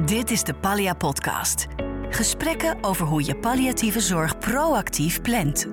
Dit 0.00 0.30
is 0.30 0.42
de 0.42 0.54
Pallia 0.54 0.94
Podcast. 0.94 1.66
Gesprekken 2.10 2.76
over 2.80 3.06
hoe 3.06 3.24
je 3.24 3.36
palliatieve 3.36 4.00
zorg 4.00 4.38
proactief 4.38 5.22
plant. 5.22 5.66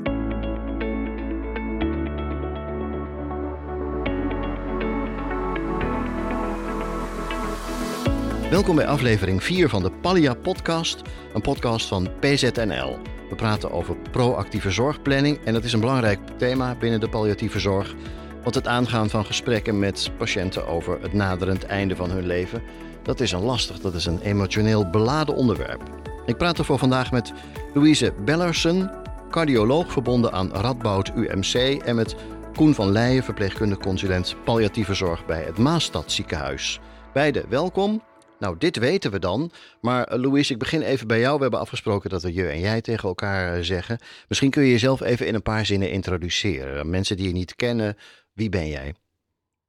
Welkom 8.49 8.75
bij 8.75 8.87
aflevering 8.87 9.43
4 9.43 9.69
van 9.69 9.81
de 9.81 9.91
Pallia 9.91 10.33
Podcast, 10.33 11.01
een 11.33 11.41
podcast 11.41 11.87
van 11.87 12.09
PZNL. 12.19 12.97
We 13.29 13.35
praten 13.35 13.71
over 13.71 13.95
proactieve 14.11 14.71
zorgplanning 14.71 15.39
en 15.45 15.53
dat 15.53 15.63
is 15.63 15.73
een 15.73 15.79
belangrijk 15.79 16.19
thema 16.37 16.75
binnen 16.75 16.99
de 16.99 17.09
palliatieve 17.09 17.59
zorg. 17.59 17.95
Want 18.43 18.55
het 18.55 18.67
aangaan 18.67 19.09
van 19.09 19.25
gesprekken 19.25 19.79
met 19.79 20.11
patiënten 20.17 20.67
over 20.67 21.01
het 21.01 21.13
naderend 21.13 21.65
einde 21.65 21.95
van 21.95 22.09
hun 22.09 22.25
leven, 22.25 22.61
dat 23.03 23.19
is 23.19 23.31
een 23.31 23.43
lastig, 23.43 23.79
dat 23.79 23.93
is 23.93 24.05
een 24.05 24.21
emotioneel 24.21 24.89
beladen 24.89 25.35
onderwerp. 25.35 25.81
Ik 26.25 26.37
praat 26.37 26.57
ervoor 26.57 26.77
vandaag 26.77 27.11
met 27.11 27.33
Louise 27.73 28.13
Bellersen, 28.25 28.91
cardioloog 29.29 29.91
verbonden 29.91 30.31
aan 30.31 30.51
Radboud 30.51 31.11
UMC 31.15 31.81
en 31.83 31.95
met 31.95 32.15
Koen 32.53 32.73
van 32.73 32.91
Leijen, 32.91 33.23
verpleegkundig 33.23 33.77
consulent 33.77 34.35
palliatieve 34.43 34.93
zorg 34.93 35.25
bij 35.25 35.43
het 35.43 35.57
Maastad 35.57 36.11
ziekenhuis. 36.11 36.79
Beide 37.13 37.45
welkom. 37.49 38.01
Nou, 38.39 38.55
dit 38.57 38.77
weten 38.77 39.11
we 39.11 39.19
dan. 39.19 39.51
Maar 39.81 40.03
eh, 40.03 40.19
Louise, 40.19 40.53
ik 40.53 40.59
begin 40.59 40.81
even 40.81 41.07
bij 41.07 41.19
jou. 41.19 41.35
We 41.35 41.41
hebben 41.41 41.59
afgesproken 41.59 42.09
dat 42.09 42.23
we 42.23 42.33
je 42.33 42.47
en 42.47 42.59
jij 42.59 42.81
tegen 42.81 43.09
elkaar 43.09 43.55
eh, 43.55 43.63
zeggen. 43.63 43.99
Misschien 44.27 44.49
kun 44.49 44.63
je 44.63 44.71
jezelf 44.71 45.01
even 45.01 45.27
in 45.27 45.35
een 45.35 45.41
paar 45.41 45.65
zinnen 45.65 45.91
introduceren. 45.91 46.89
Mensen 46.89 47.17
die 47.17 47.27
je 47.27 47.33
niet 47.33 47.55
kennen, 47.55 47.97
wie 48.33 48.49
ben 48.49 48.67
jij? 48.67 48.93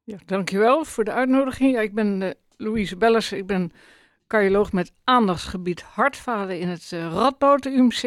Ja, 0.05 0.17
dankjewel 0.27 0.84
voor 0.84 1.05
de 1.05 1.12
uitnodiging. 1.12 1.75
Ja, 1.75 1.81
ik 1.81 1.95
ben 1.95 2.20
uh, 2.20 2.31
Louise 2.60 2.96
Bellers. 2.96 3.32
Ik 3.32 3.46
ben 3.46 3.73
cardioloog 4.27 4.73
met 4.73 4.92
aandachtsgebied 5.05 5.83
hartfalen 5.83 6.58
in 6.58 6.69
het 6.69 6.91
uh, 6.94 7.12
Radboud 7.12 7.64
UMC. 7.64 8.02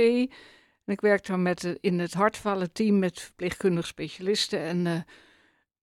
En 0.85 0.93
ik 0.93 1.01
werk 1.01 1.25
dan 1.25 1.41
met, 1.41 1.63
uh, 1.63 1.75
in 1.79 1.99
het 1.99 2.13
hartfalen-team 2.13 2.99
met 2.99 3.19
verpleegkundige 3.19 3.87
specialisten 3.87 4.59
en, 4.59 5.05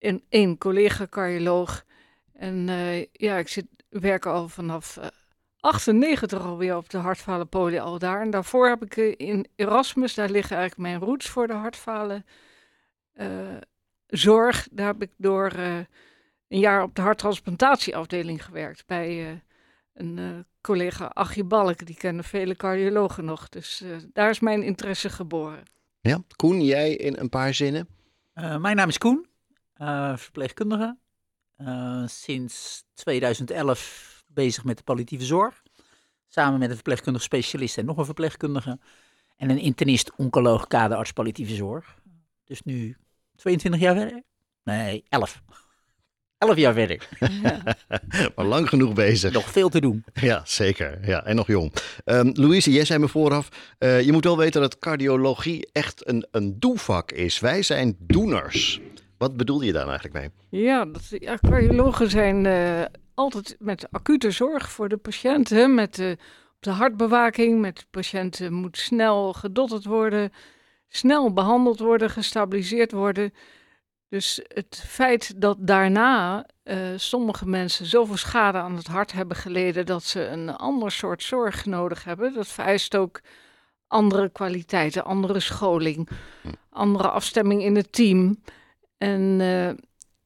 uh, 0.03 0.19
één 0.29 0.59
collega-cardioloog. 0.59 1.85
En 2.33 2.67
ja, 3.13 3.37
ik 3.37 3.49
zit, 3.49 3.67
werk 3.89 4.27
al 4.27 4.49
vanaf 4.49 4.99
98 5.61 6.43
alweer 6.43 6.77
op 6.77 6.91
de 6.91 6.99
hartfalen 6.99 7.81
al 7.81 7.99
daar. 7.99 8.21
En 8.21 8.31
daarvoor 8.31 8.69
heb 8.69 8.85
ik 8.85 8.97
in 8.97 9.47
Erasmus, 9.57 10.15
daar 10.15 10.31
liggen 10.31 10.57
eigenlijk 10.57 10.89
mijn 10.89 11.11
roots 11.11 11.29
voor 11.29 11.47
de 11.47 11.53
hartfalen 11.53 12.25
zorg. 14.07 14.69
Daar 14.71 14.87
heb 14.87 15.03
ik 15.03 15.11
door 15.17 15.53
een 16.51 16.59
jaar 16.59 16.83
op 16.83 16.95
de 16.95 17.03
harttransplantatieafdeling 17.03 18.45
gewerkt 18.45 18.87
bij 18.87 19.31
uh, 19.31 19.39
een 19.95 20.17
uh, 20.17 20.39
collega 20.61 21.11
Achie 21.13 21.45
Balk. 21.45 21.87
Die 21.87 21.97
kennen 21.97 22.25
vele 22.25 22.57
cardiologen 22.57 23.25
nog. 23.25 23.49
Dus 23.49 23.83
uh, 23.83 23.97
daar 24.13 24.31
is 24.31 24.41
mijn 24.41 24.63
interesse 24.63 25.09
geboren. 25.09 25.63
Ja, 26.01 26.23
Koen, 26.37 26.65
jij 26.65 26.95
in 26.95 27.17
een 27.19 27.29
paar 27.29 27.55
zinnen? 27.55 27.89
mijn 28.59 28.77
naam 28.77 28.89
is 28.89 28.99
Koen, 28.99 29.27
verpleegkundige. 30.17 30.97
sinds 32.07 32.85
2011 32.95 34.23
bezig 34.27 34.65
met 34.65 34.77
de 34.77 34.83
palliatieve 34.83 35.25
zorg. 35.25 35.63
Samen 36.29 36.59
met 36.59 36.69
een 36.69 36.75
verpleegkundige 36.75 37.25
specialist 37.25 37.79
en 37.79 37.85
nog 37.85 37.97
een 37.97 38.05
verpleegkundige. 38.05 38.79
En 39.37 39.51
een 39.51 39.59
internist, 39.59 40.13
oncoloog, 40.17 40.67
kaderarts 40.67 41.13
palliatieve 41.13 41.55
zorg. 41.55 41.99
Dus 42.45 42.63
nu 42.63 42.97
22 43.37 43.81
jaar 43.81 43.95
verder? 43.95 44.23
Nee, 44.63 45.05
11. 45.09 45.43
Elf 46.41 46.57
jaar 46.57 46.75
verder. 46.75 47.09
Ja. 47.43 47.63
maar 48.37 48.45
lang 48.45 48.69
genoeg 48.69 48.93
bezig. 48.93 49.33
Nog 49.33 49.51
veel 49.51 49.69
te 49.69 49.81
doen. 49.81 50.05
Ja, 50.13 50.43
zeker. 50.45 50.99
Ja, 51.03 51.25
en 51.25 51.37
nog 51.37 51.47
jong. 51.47 51.73
Um, 52.05 52.31
Louise, 52.35 52.73
jij 52.73 52.85
zei 52.85 52.99
me 52.99 53.09
vooraf, 53.09 53.49
uh, 53.79 54.01
je 54.01 54.13
moet 54.13 54.25
wel 54.25 54.37
weten 54.37 54.61
dat 54.61 54.79
cardiologie 54.79 55.69
echt 55.73 56.09
een, 56.09 56.27
een 56.31 56.57
doevak 56.59 57.13
is. 57.13 57.41
Wij 57.41 57.63
zijn 57.63 57.97
doeners. 57.99 58.81
Wat 59.19 59.37
bedoel 59.37 59.61
je 59.61 59.73
daar 59.73 59.89
eigenlijk 59.89 60.15
mee? 60.15 60.61
Ja, 60.63 60.85
dat, 60.85 61.09
ja 61.09 61.39
cardiologen 61.41 62.11
zijn 62.11 62.45
uh, 62.45 62.83
altijd 63.15 63.57
met 63.59 63.87
acute 63.91 64.31
zorg 64.31 64.71
voor 64.71 64.89
de 64.89 64.97
patiënten, 64.97 65.75
met 65.75 65.95
de, 65.95 66.19
de 66.61 66.71
hartbewaking, 66.71 67.61
met 67.61 67.77
de 67.77 67.85
patiënten 67.91 68.53
moet 68.53 68.79
snel 68.79 69.33
gedotterd 69.33 69.85
worden, 69.85 70.33
snel 70.89 71.33
behandeld 71.33 71.79
worden, 71.79 72.11
gestabiliseerd 72.11 72.93
worden. 72.93 73.33
Dus 74.11 74.41
het 74.49 74.83
feit 74.87 75.41
dat 75.41 75.57
daarna 75.61 76.47
uh, 76.65 76.77
sommige 76.97 77.49
mensen 77.49 77.87
zoveel 77.87 78.17
schade 78.17 78.59
aan 78.59 78.77
het 78.77 78.87
hart 78.87 79.13
hebben 79.13 79.37
geleden 79.37 79.87
dat 79.87 80.03
ze 80.05 80.27
een 80.27 80.57
ander 80.57 80.91
soort 80.91 81.23
zorg 81.23 81.67
nodig 81.67 82.05
hebben, 82.05 82.35
dat 82.35 82.49
vereist 82.49 82.97
ook 82.97 83.21
andere 83.87 84.29
kwaliteiten, 84.29 85.05
andere 85.05 85.41
scholing, 85.41 86.09
andere 86.71 87.11
afstemming 87.11 87.63
in 87.63 87.77
het 87.77 87.93
team. 87.93 88.43
En 88.99 89.41
uh, 89.41 89.71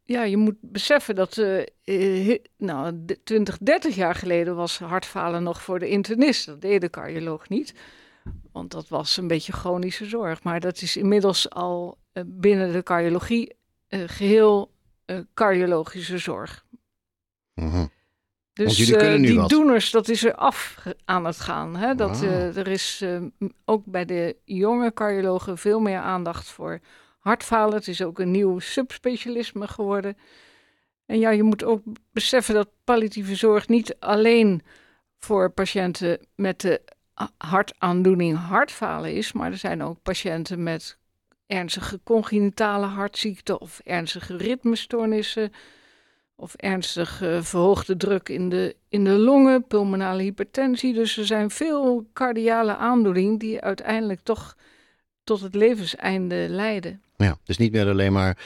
ja, 0.02 0.22
je 0.22 0.36
moet 0.36 0.56
beseffen 0.60 1.14
dat 1.14 1.36
uh, 1.84 2.38
nou, 2.56 3.04
20, 3.24 3.58
30 3.58 3.94
jaar 3.94 4.14
geleden 4.14 4.56
was 4.56 4.78
hartfalen 4.78 5.42
nog 5.42 5.62
voor 5.62 5.78
de 5.78 5.88
internist. 5.88 6.46
Dat 6.46 6.60
deed 6.60 6.80
de 6.80 6.90
cardioloog 6.90 7.48
niet. 7.48 7.74
Want 8.52 8.70
dat 8.70 8.88
was 8.88 9.16
een 9.16 9.28
beetje 9.28 9.52
chronische 9.52 10.04
zorg. 10.04 10.42
Maar 10.42 10.60
dat 10.60 10.82
is 10.82 10.96
inmiddels 10.96 11.50
al 11.50 11.98
binnen 12.26 12.72
de 12.72 12.82
cardiologie 12.82 13.62
geheel 13.88 14.72
uh, 15.06 15.18
cardiologische 15.34 16.18
zorg. 16.18 16.64
-hmm. 17.54 17.90
Dus 18.52 18.88
uh, 18.88 19.16
die 19.16 19.36
wat. 19.36 19.48
doeners, 19.48 19.90
dat 19.90 20.08
is 20.08 20.24
er 20.24 20.34
af 20.34 20.84
aan 21.04 21.24
het 21.24 21.40
gaan. 21.40 21.76
Hè? 21.76 21.94
Dat, 21.94 22.22
ah. 22.22 22.56
er 22.56 22.68
is 22.68 23.04
ook 23.64 23.84
bij 23.84 24.04
de 24.04 24.36
jonge 24.44 24.92
cardiologen 24.92 25.58
veel 25.58 25.80
meer 25.80 25.98
aandacht 25.98 26.46
voor 26.46 26.80
hartfalen. 27.18 27.74
Het 27.74 27.88
is 27.88 28.02
ook 28.02 28.18
een 28.18 28.30
nieuw 28.30 28.58
subspecialisme 28.58 29.68
geworden. 29.68 30.16
En 31.06 31.18
ja, 31.18 31.30
je 31.30 31.42
moet 31.42 31.64
ook 31.64 31.82
beseffen 32.12 32.54
dat 32.54 32.68
palliatieve 32.84 33.34
zorg 33.34 33.68
niet 33.68 33.96
alleen 33.98 34.62
voor 35.18 35.50
patiënten 35.50 36.26
met 36.34 36.60
de 36.60 36.80
hartaandoening 37.36 38.38
hartfalen 38.38 39.14
is, 39.14 39.32
maar 39.32 39.50
er 39.50 39.56
zijn 39.56 39.82
ook 39.82 40.02
patiënten 40.02 40.62
met 40.62 40.98
ernstige 41.46 42.00
congenitale 42.04 42.86
hartziekte 42.86 43.58
of 43.58 43.80
ernstige 43.84 44.36
ritmestoornissen 44.36 45.52
of 46.36 46.54
ernstig 46.54 47.22
uh, 47.22 47.42
verhoogde 47.42 47.96
druk 47.96 48.28
in 48.28 48.48
de, 48.48 48.76
in 48.88 49.04
de 49.04 49.10
longen, 49.10 49.66
pulmonale 49.66 50.22
hypertensie. 50.22 50.94
Dus 50.94 51.16
er 51.16 51.26
zijn 51.26 51.50
veel 51.50 52.06
cardiale 52.12 52.76
aandoeningen 52.76 53.38
die 53.38 53.60
uiteindelijk 53.60 54.20
toch 54.20 54.56
tot 55.24 55.40
het 55.40 55.54
levenseinde 55.54 56.46
leiden. 56.48 57.03
Ja, 57.16 57.38
dus 57.44 57.56
niet 57.56 57.72
meer 57.72 57.88
alleen 57.88 58.12
maar 58.12 58.38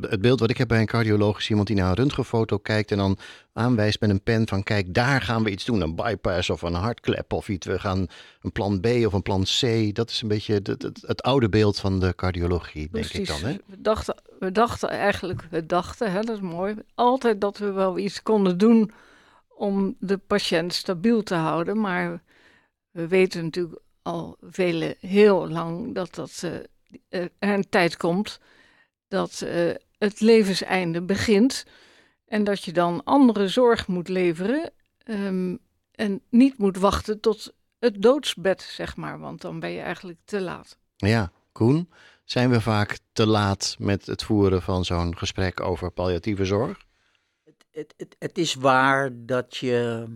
het 0.00 0.20
beeld 0.20 0.40
wat 0.40 0.50
ik 0.50 0.58
heb 0.58 0.68
bij 0.68 0.80
een 0.80 0.86
cardioloog 0.86 1.38
is 1.38 1.48
iemand 1.50 1.66
die 1.66 1.76
naar 1.76 1.88
een 1.88 1.94
röntgenfoto 1.94 2.58
kijkt 2.58 2.90
en 2.90 2.96
dan 2.96 3.18
aanwijst 3.52 4.00
met 4.00 4.10
een 4.10 4.22
pen 4.22 4.48
van 4.48 4.62
kijk, 4.62 4.94
daar 4.94 5.22
gaan 5.22 5.42
we 5.42 5.50
iets 5.50 5.64
doen, 5.64 5.80
een 5.80 5.94
bypass 5.94 6.50
of 6.50 6.62
een 6.62 6.74
hartklep 6.74 7.32
of 7.32 7.48
iets. 7.48 7.66
We 7.66 7.78
gaan 7.78 8.06
een 8.40 8.52
plan 8.52 8.80
B 8.80 8.86
of 8.86 9.12
een 9.12 9.22
plan 9.22 9.42
C. 9.42 9.94
Dat 9.94 10.10
is 10.10 10.22
een 10.22 10.28
beetje 10.28 10.54
het, 10.54 10.66
het, 10.66 11.02
het 11.06 11.22
oude 11.22 11.48
beeld 11.48 11.78
van 11.78 12.00
de 12.00 12.14
cardiologie, 12.14 12.88
denk 12.92 13.06
Precies. 13.06 13.18
ik 13.18 13.26
dan. 13.26 13.50
Hè? 13.50 13.56
We, 13.66 13.80
dachten, 13.80 14.14
we 14.38 14.52
dachten 14.52 14.88
eigenlijk, 14.88 15.42
we 15.50 15.66
dachten, 15.66 16.12
hè, 16.12 16.20
dat 16.20 16.36
is 16.36 16.42
mooi, 16.42 16.74
altijd 16.94 17.40
dat 17.40 17.58
we 17.58 17.70
wel 17.70 17.98
iets 17.98 18.22
konden 18.22 18.58
doen 18.58 18.90
om 19.48 19.96
de 19.98 20.18
patiënt 20.18 20.74
stabiel 20.74 21.22
te 21.22 21.34
houden. 21.34 21.80
Maar 21.80 22.22
we 22.90 23.08
weten 23.08 23.44
natuurlijk 23.44 23.80
al 24.02 24.36
vele, 24.40 24.96
heel 25.00 25.48
lang 25.48 25.94
dat 25.94 26.14
dat 26.14 26.42
uh, 26.44 26.50
er 27.08 27.30
een 27.38 27.68
tijd 27.68 27.96
komt 27.96 28.40
dat 29.08 29.40
uh, 29.44 29.74
het 29.98 30.20
levenseinde 30.20 31.02
begint 31.02 31.64
en 32.26 32.44
dat 32.44 32.64
je 32.64 32.72
dan 32.72 33.04
andere 33.04 33.48
zorg 33.48 33.86
moet 33.86 34.08
leveren 34.08 34.72
um, 35.04 35.58
en 35.90 36.22
niet 36.28 36.58
moet 36.58 36.76
wachten 36.76 37.20
tot 37.20 37.52
het 37.78 38.02
doodsbed, 38.02 38.62
zeg 38.62 38.96
maar, 38.96 39.18
want 39.18 39.40
dan 39.40 39.60
ben 39.60 39.70
je 39.70 39.80
eigenlijk 39.80 40.18
te 40.24 40.40
laat. 40.40 40.78
Ja, 40.96 41.32
Koen, 41.52 41.90
zijn 42.24 42.50
we 42.50 42.60
vaak 42.60 42.98
te 43.12 43.26
laat 43.26 43.76
met 43.78 44.06
het 44.06 44.22
voeren 44.22 44.62
van 44.62 44.84
zo'n 44.84 45.18
gesprek 45.18 45.60
over 45.60 45.90
palliatieve 45.90 46.44
zorg? 46.44 46.84
Het, 47.44 47.64
het, 47.70 47.94
het, 47.96 48.16
het 48.18 48.38
is 48.38 48.54
waar 48.54 49.10
dat 49.12 49.56
je 49.56 50.06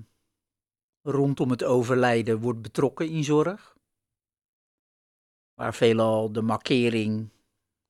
rondom 1.02 1.50
het 1.50 1.64
overlijden 1.64 2.38
wordt 2.38 2.62
betrokken 2.62 3.08
in 3.08 3.24
zorg 3.24 3.73
waar 5.54 5.74
veelal 5.74 6.32
de 6.32 6.42
markering 6.42 7.30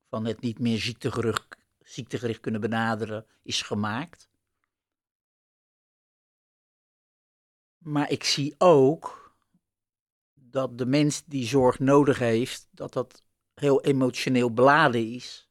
van 0.08 0.24
het 0.24 0.40
niet 0.40 0.58
meer 0.58 0.78
ziektegericht, 0.78 1.56
ziektegericht 1.78 2.40
kunnen 2.40 2.60
benaderen 2.60 3.26
is 3.42 3.62
gemaakt. 3.62 4.28
Maar 7.78 8.10
ik 8.10 8.24
zie 8.24 8.54
ook 8.58 9.34
dat 10.34 10.78
de 10.78 10.86
mens 10.86 11.24
die 11.24 11.46
zorg 11.46 11.78
nodig 11.78 12.18
heeft, 12.18 12.68
dat 12.70 12.92
dat 12.92 13.22
heel 13.54 13.82
emotioneel 13.82 14.52
beladen 14.52 15.12
is. 15.12 15.48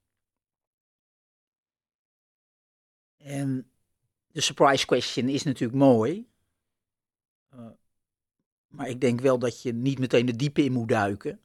En 3.18 3.72
de 4.28 4.42
surprise 4.42 4.86
question 4.86 5.30
is 5.30 5.44
natuurlijk 5.44 5.80
mooi. 5.80 6.28
Uh, 7.54 7.70
maar 8.68 8.88
ik 8.88 9.02
denk 9.02 9.20
wel 9.20 9.40
dat 9.40 9.62
je 9.62 9.74
niet 9.74 10.00
meteen 10.00 10.26
de 10.26 10.36
diepe 10.36 10.64
in 10.64 10.72
moet 10.72 10.88
duiken. 10.88 11.42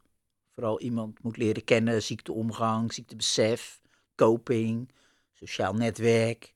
Vooral 0.59 0.81
iemand 0.81 1.23
moet 1.23 1.37
leren 1.37 1.65
kennen, 1.65 2.03
ziekteomgang, 2.03 2.93
ziektebesef, 2.93 3.81
coping, 4.15 4.91
sociaal 5.33 5.73
netwerk. 5.75 6.55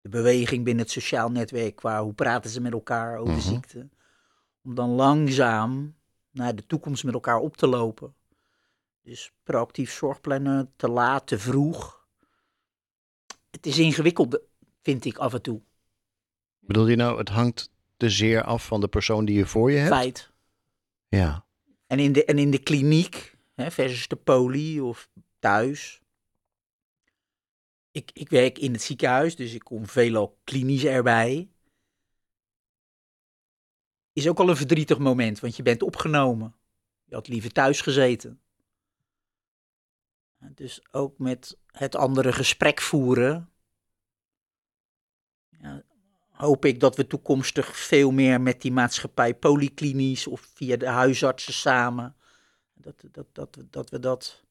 De 0.00 0.08
beweging 0.08 0.64
binnen 0.64 0.82
het 0.84 0.92
sociaal 0.92 1.30
netwerk, 1.30 1.76
qua 1.76 2.02
hoe 2.02 2.12
praten 2.12 2.50
ze 2.50 2.60
met 2.60 2.72
elkaar 2.72 3.16
over 3.18 3.32
Mhm. 3.32 3.40
ziekte. 3.40 3.88
Om 4.64 4.74
dan 4.74 4.90
langzaam 4.90 5.94
naar 6.30 6.54
de 6.54 6.66
toekomst 6.66 7.04
met 7.04 7.14
elkaar 7.14 7.38
op 7.38 7.56
te 7.56 7.66
lopen. 7.66 8.14
Dus 9.02 9.32
proactief 9.42 9.92
zorgplannen, 9.92 10.72
te 10.76 10.88
laat, 10.88 11.26
te 11.26 11.38
vroeg. 11.38 12.06
Het 13.50 13.66
is 13.66 13.78
ingewikkeld, 13.78 14.40
vind 14.82 15.04
ik 15.04 15.18
af 15.18 15.34
en 15.34 15.42
toe. 15.42 15.60
Bedoel 16.58 16.86
je 16.88 16.96
nou, 16.96 17.18
het 17.18 17.28
hangt 17.28 17.70
te 17.96 18.10
zeer 18.10 18.42
af 18.42 18.66
van 18.66 18.80
de 18.80 18.88
persoon 18.88 19.24
die 19.24 19.36
je 19.36 19.46
voor 19.46 19.70
je 19.70 19.78
hebt? 19.78 19.94
Feit. 19.94 20.30
Ja. 21.08 21.44
En 21.92 21.98
in 21.98 22.12
de, 22.12 22.24
en 22.24 22.38
in 22.38 22.50
de 22.50 22.58
kliniek 22.58 23.36
hè, 23.54 23.70
versus 23.70 24.08
de 24.08 24.16
poli 24.16 24.80
of 24.80 25.10
thuis. 25.38 26.00
Ik, 27.90 28.10
ik 28.12 28.28
werk 28.28 28.58
in 28.58 28.72
het 28.72 28.82
ziekenhuis, 28.82 29.36
dus 29.36 29.54
ik 29.54 29.64
kom 29.64 29.86
veelal 29.86 30.38
klinisch 30.44 30.84
erbij. 30.84 31.50
Is 34.12 34.28
ook 34.28 34.38
al 34.38 34.48
een 34.48 34.56
verdrietig 34.56 34.98
moment, 34.98 35.40
want 35.40 35.56
je 35.56 35.62
bent 35.62 35.82
opgenomen. 35.82 36.54
Je 37.04 37.14
had 37.14 37.28
liever 37.28 37.52
thuis 37.52 37.80
gezeten. 37.80 38.40
Dus 40.38 40.92
ook 40.92 41.18
met 41.18 41.58
het 41.66 41.96
andere 41.96 42.32
gesprek 42.32 42.80
voeren. 42.80 43.51
Hoop 46.42 46.64
ik 46.64 46.80
dat 46.80 46.96
we 46.96 47.06
toekomstig 47.06 47.76
veel 47.76 48.10
meer 48.10 48.40
met 48.40 48.62
die 48.62 48.72
maatschappij 48.72 49.34
polyklinisch 49.34 50.26
of 50.26 50.48
via 50.54 50.76
de 50.76 50.86
huisartsen 50.86 51.52
samen, 51.52 52.14
dat, 52.74 52.94
dat, 53.12 53.26
dat, 53.32 53.58
dat, 53.70 53.90
we 53.90 53.98
dat, 53.98 54.42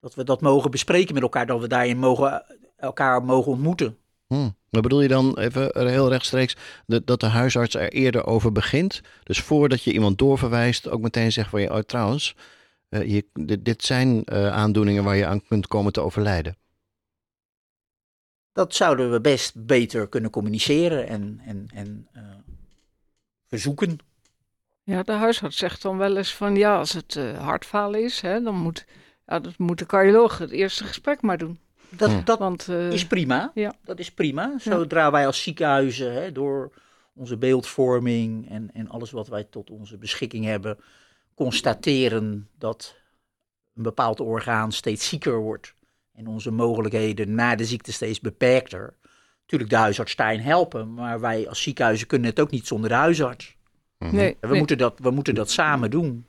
dat 0.00 0.14
we 0.14 0.24
dat 0.24 0.40
mogen 0.40 0.70
bespreken 0.70 1.14
met 1.14 1.22
elkaar, 1.22 1.46
dat 1.46 1.60
we 1.60 1.68
daarin 1.68 1.98
mogen, 1.98 2.44
elkaar 2.76 3.24
mogen 3.24 3.52
ontmoeten. 3.52 3.96
Hm. 4.26 4.50
Maar 4.70 4.82
bedoel 4.82 5.00
je 5.00 5.08
dan 5.08 5.38
even 5.38 5.88
heel 5.88 6.08
rechtstreeks 6.08 6.56
de, 6.86 7.04
dat 7.04 7.20
de 7.20 7.26
huisarts 7.26 7.74
er 7.74 7.92
eerder 7.92 8.26
over 8.26 8.52
begint? 8.52 9.00
Dus 9.22 9.40
voordat 9.40 9.82
je 9.82 9.92
iemand 9.92 10.18
doorverwijst, 10.18 10.88
ook 10.88 11.00
meteen 11.00 11.32
zegt 11.32 11.50
van 11.50 11.60
je, 11.60 11.72
oh, 11.72 11.78
trouwens, 11.78 12.34
je, 12.88 13.26
dit, 13.32 13.64
dit 13.64 13.84
zijn 13.84 14.22
uh, 14.24 14.48
aandoeningen 14.48 15.04
waar 15.04 15.16
je 15.16 15.26
aan 15.26 15.46
kunt 15.46 15.66
komen 15.66 15.92
te 15.92 16.00
overlijden. 16.00 16.56
Dat 18.52 18.74
zouden 18.74 19.10
we 19.10 19.20
best 19.20 19.66
beter 19.66 20.08
kunnen 20.08 20.30
communiceren 20.30 21.08
en, 21.08 21.40
en, 21.44 21.68
en 21.74 22.08
uh, 22.16 22.22
verzoeken. 23.46 23.98
Ja, 24.82 25.02
de 25.02 25.12
huisarts 25.12 25.56
zegt 25.56 25.82
dan 25.82 25.96
wel 25.96 26.16
eens 26.16 26.34
van 26.34 26.56
ja, 26.56 26.78
als 26.78 26.92
het 26.92 27.14
uh, 27.14 27.38
hartfalen 27.38 28.04
is, 28.04 28.20
hè, 28.20 28.42
dan 28.42 28.54
moet, 28.54 28.86
ja, 29.26 29.40
dat 29.40 29.58
moet 29.58 29.78
de 29.78 29.86
cardioloog 29.86 30.38
het 30.38 30.50
eerste 30.50 30.84
gesprek 30.84 31.22
maar 31.22 31.38
doen. 31.38 31.58
Dat, 31.88 32.26
dat 32.26 32.38
Want, 32.38 32.68
uh, 32.68 32.92
is 32.92 33.06
prima. 33.06 33.50
Ja. 33.54 33.74
Dat 33.84 33.98
is 33.98 34.12
prima. 34.12 34.54
Zodra 34.58 35.10
wij 35.10 35.26
als 35.26 35.42
ziekenhuizen 35.42 36.12
hè, 36.12 36.32
door 36.32 36.72
onze 37.14 37.36
beeldvorming 37.36 38.50
en, 38.50 38.70
en 38.72 38.88
alles 38.88 39.10
wat 39.10 39.28
wij 39.28 39.44
tot 39.44 39.70
onze 39.70 39.98
beschikking 39.98 40.44
hebben, 40.44 40.78
constateren 41.34 42.48
dat 42.58 42.96
een 43.74 43.82
bepaald 43.82 44.20
orgaan 44.20 44.72
steeds 44.72 45.08
zieker 45.08 45.38
wordt 45.40 45.74
en 46.12 46.26
onze 46.26 46.50
mogelijkheden 46.50 47.34
na 47.34 47.54
de 47.54 47.64
ziekte 47.64 47.92
steeds 47.92 48.20
beperkter. 48.20 48.96
Natuurlijk 49.40 49.70
de 49.70 49.76
huisarts 49.76 50.16
daarin 50.16 50.40
helpen, 50.40 50.94
maar 50.94 51.20
wij 51.20 51.48
als 51.48 51.62
ziekenhuizen 51.62 52.06
kunnen 52.06 52.30
het 52.30 52.40
ook 52.40 52.50
niet 52.50 52.66
zonder 52.66 52.88
de 52.88 52.96
huisarts. 52.96 53.56
Mhm. 53.98 54.16
nee, 54.16 54.36
We, 54.40 54.46
nee. 54.46 54.58
moeten, 54.58 54.78
dat, 54.78 54.98
we 54.98 55.10
moeten 55.10 55.34
dat 55.34 55.50
samen 55.50 55.90
doen. 55.90 56.26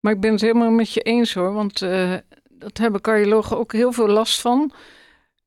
Maar 0.00 0.12
ik 0.12 0.20
ben 0.20 0.32
het 0.32 0.40
helemaal 0.40 0.70
met 0.70 0.92
je 0.92 1.00
eens 1.00 1.34
hoor, 1.34 1.52
want 1.52 1.82
uh, 1.82 2.14
dat 2.48 2.78
hebben 2.78 3.00
cardiologen 3.00 3.58
ook 3.58 3.72
heel 3.72 3.92
veel 3.92 4.08
last 4.08 4.40
van. 4.40 4.72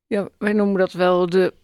Ja, 0.06 0.28
wij 0.38 0.52
noemen 0.52 0.78
dat 0.78 0.92
wel 0.92 1.28
de, 1.28 1.54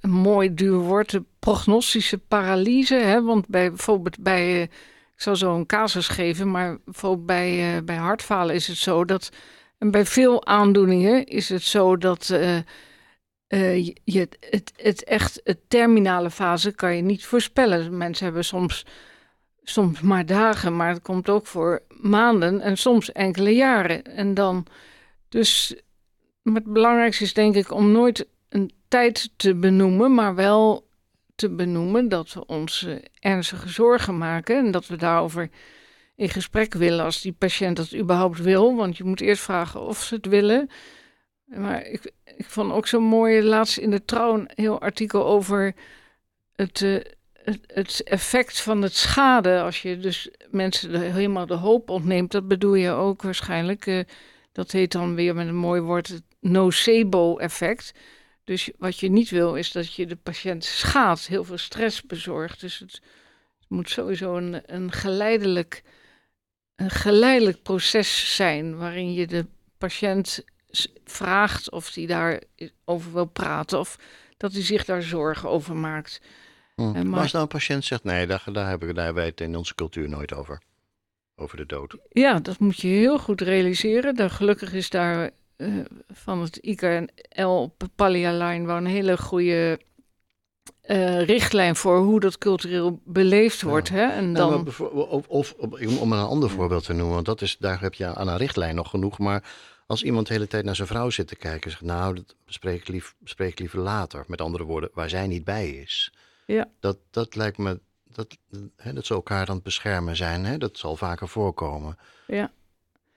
een 0.00 0.10
mooi 0.10 0.54
duur 0.54 0.78
woord, 0.78 1.10
de 1.10 1.22
prognostische 1.38 2.18
paralyse. 2.18 2.94
Hè? 2.94 3.22
Want 3.22 3.48
bij, 3.48 3.68
bijvoorbeeld 3.68 4.18
bij, 4.18 4.54
uh, 4.54 4.62
ik 4.62 5.22
zal 5.22 5.36
zo 5.36 5.54
een 5.54 5.66
casus 5.66 6.08
geven, 6.08 6.50
maar 6.50 6.78
bijvoorbeeld 6.84 7.26
bij, 7.26 7.76
uh, 7.76 7.82
bij 7.82 7.96
hartfalen 7.96 8.54
is 8.54 8.66
het 8.66 8.76
zo 8.76 9.04
dat, 9.04 9.30
en 9.78 9.90
bij 9.90 10.06
veel 10.06 10.46
aandoeningen 10.46 11.24
is 11.26 11.48
het 11.48 11.62
zo 11.62 11.96
dat 11.96 12.28
uh, 12.32 13.86
je, 14.04 14.28
het, 14.40 14.72
het 14.76 15.04
echt, 15.04 15.40
het 15.44 15.58
terminale 15.68 16.30
fase 16.30 16.72
kan 16.72 16.96
je 16.96 17.02
niet 17.02 17.24
voorspellen. 17.24 17.96
Mensen 17.96 18.24
hebben 18.24 18.44
soms 18.44 18.84
soms 19.68 20.00
maar 20.00 20.26
dagen, 20.26 20.76
maar 20.76 20.88
het 20.88 21.02
komt 21.02 21.28
ook 21.28 21.46
voor 21.46 21.82
maanden 21.88 22.60
en 22.60 22.76
soms 22.76 23.12
enkele 23.12 23.54
jaren. 23.54 24.02
En 24.04 24.34
dan, 24.34 24.66
dus 25.28 25.76
het 26.42 26.64
belangrijkste 26.64 27.24
is 27.24 27.34
denk 27.34 27.54
ik 27.54 27.72
om 27.72 27.92
nooit 27.92 28.26
een 28.48 28.72
tijd 28.88 29.30
te 29.36 29.54
benoemen, 29.54 30.14
maar 30.14 30.34
wel 30.34 30.88
te 31.34 31.50
benoemen 31.50 32.08
dat 32.08 32.32
we 32.32 32.46
ons 32.46 32.82
uh, 32.82 32.96
ernstige 33.20 33.68
zorgen 33.68 34.18
maken 34.18 34.56
en 34.56 34.70
dat 34.70 34.86
we 34.86 34.96
daarover 34.96 35.50
in 36.16 36.28
gesprek 36.28 36.74
willen 36.74 37.04
als 37.04 37.20
die 37.20 37.32
patiënt 37.32 37.76
dat 37.76 37.94
überhaupt 37.94 38.38
wil, 38.38 38.76
want 38.76 38.96
je 38.96 39.04
moet 39.04 39.20
eerst 39.20 39.42
vragen 39.42 39.80
of 39.80 40.02
ze 40.02 40.14
het 40.14 40.26
willen. 40.26 40.70
Maar 41.44 41.86
ik, 41.86 42.12
ik 42.36 42.46
vond 42.46 42.72
ook 42.72 42.86
zo 42.86 43.00
mooi 43.00 43.42
laatst 43.42 43.78
in 43.78 43.90
de 43.90 44.04
trouw 44.04 44.34
een 44.34 44.50
heel 44.54 44.80
artikel 44.80 45.26
over 45.26 45.74
het, 46.54 46.80
uh, 46.80 47.00
het, 47.32 47.60
het, 47.66 48.02
effect 48.02 48.60
van 48.60 48.82
het 48.82 48.94
schade. 48.94 49.60
Als 49.60 49.82
je 49.82 49.98
dus 49.98 50.30
mensen 50.50 51.12
helemaal 51.12 51.46
de 51.46 51.54
hoop 51.54 51.90
ontneemt, 51.90 52.30
dat 52.30 52.48
bedoel 52.48 52.74
je 52.74 52.90
ook 52.90 53.22
waarschijnlijk. 53.22 53.86
Uh, 53.86 54.00
dat 54.56 54.72
heet 54.72 54.92
dan 54.92 55.14
weer 55.14 55.34
met 55.34 55.46
een 55.46 55.56
mooi 55.56 55.80
woord 55.80 56.08
het 56.08 56.22
nocebo-effect. 56.40 57.94
Dus 58.44 58.70
wat 58.78 58.98
je 58.98 59.10
niet 59.10 59.30
wil, 59.30 59.54
is 59.54 59.72
dat 59.72 59.94
je 59.94 60.06
de 60.06 60.16
patiënt 60.16 60.64
schaadt, 60.64 61.26
heel 61.26 61.44
veel 61.44 61.58
stress 61.58 62.02
bezorgt. 62.02 62.60
Dus 62.60 62.78
het, 62.78 62.92
het 63.58 63.68
moet 63.68 63.90
sowieso 63.90 64.36
een, 64.36 64.62
een, 64.66 64.92
geleidelijk, 64.92 65.82
een 66.76 66.90
geleidelijk 66.90 67.62
proces 67.62 68.34
zijn 68.34 68.76
waarin 68.76 69.12
je 69.12 69.26
de 69.26 69.46
patiënt 69.78 70.44
vraagt 71.04 71.70
of 71.70 71.94
hij 71.94 72.06
daarover 72.06 73.12
wil 73.12 73.24
praten 73.24 73.78
of 73.78 73.98
dat 74.36 74.52
hij 74.52 74.62
zich 74.62 74.84
daar 74.84 75.02
zorgen 75.02 75.48
over 75.48 75.76
maakt. 75.76 76.20
Hm. 76.74 76.92
Maar, 76.92 77.06
maar 77.06 77.20
als 77.20 77.32
nou 77.32 77.44
een 77.44 77.50
patiënt 77.50 77.84
zegt, 77.84 78.04
nee, 78.04 78.26
daar, 78.26 78.44
daar, 78.52 78.68
hebben 78.68 78.88
we, 78.88 78.94
daar 78.94 79.14
het 79.14 79.40
in 79.40 79.56
onze 79.56 79.74
cultuur 79.74 80.08
nooit 80.08 80.34
over. 80.34 80.60
Over 81.36 81.56
de 81.56 81.66
dood. 81.66 81.96
Ja, 82.08 82.38
dat 82.40 82.58
moet 82.58 82.80
je 82.80 82.88
heel 82.88 83.18
goed 83.18 83.40
realiseren. 83.40 84.14
Daar, 84.14 84.30
gelukkig 84.30 84.72
is 84.72 84.90
daar 84.90 85.30
uh, 85.56 85.84
van 86.08 86.42
het 86.42 86.56
IKNL 86.56 87.74
Palia 87.94 88.32
Line 88.32 88.66
wel 88.66 88.76
een 88.76 88.86
hele 88.86 89.16
goede 89.16 89.80
uh, 90.88 91.22
richtlijn 91.22 91.76
voor 91.76 91.98
hoe 91.98 92.20
dat 92.20 92.38
cultureel 92.38 93.00
beleefd 93.04 93.62
wordt. 93.62 93.88
Ja. 93.88 93.94
Hè? 93.94 94.06
En 94.06 94.32
nou, 94.32 94.50
dan... 94.50 94.66
of, 94.66 94.80
of, 94.80 95.26
of, 95.28 95.54
om 96.00 96.12
een 96.12 96.26
ander 96.26 96.50
voorbeeld 96.50 96.84
te 96.84 96.92
noemen, 96.92 97.14
want 97.14 97.26
dat 97.26 97.42
is, 97.42 97.56
daar 97.58 97.80
heb 97.80 97.94
je 97.94 98.14
aan 98.14 98.28
een 98.28 98.36
richtlijn 98.36 98.74
nog 98.74 98.90
genoeg. 98.90 99.18
Maar 99.18 99.42
als 99.86 100.02
iemand 100.02 100.26
de 100.26 100.32
hele 100.32 100.46
tijd 100.46 100.64
naar 100.64 100.76
zijn 100.76 100.88
vrouw 100.88 101.10
zit 101.10 101.28
te 101.28 101.36
kijken, 101.36 101.70
zegt 101.70 101.82
nou, 101.82 102.14
dat 102.14 102.34
bespreek 102.44 102.80
ik, 102.80 102.88
lief, 102.88 103.14
bespreek 103.18 103.50
ik 103.50 103.58
liever 103.58 103.78
later. 103.78 104.24
Met 104.26 104.40
andere 104.40 104.64
woorden, 104.64 104.90
waar 104.92 105.08
zij 105.08 105.26
niet 105.26 105.44
bij 105.44 105.68
is. 105.68 106.12
Ja. 106.46 106.68
Dat, 106.80 106.98
dat 107.10 107.34
lijkt 107.34 107.58
me, 107.58 107.80
dat, 108.04 108.36
hè, 108.76 108.92
dat 108.92 109.06
ze 109.06 109.14
elkaar 109.14 109.48
aan 109.48 109.54
het 109.54 109.64
beschermen 109.64 110.16
zijn, 110.16 110.44
hè, 110.44 110.58
dat 110.58 110.78
zal 110.78 110.96
vaker 110.96 111.28
voorkomen. 111.28 111.98
Ja. 112.26 112.50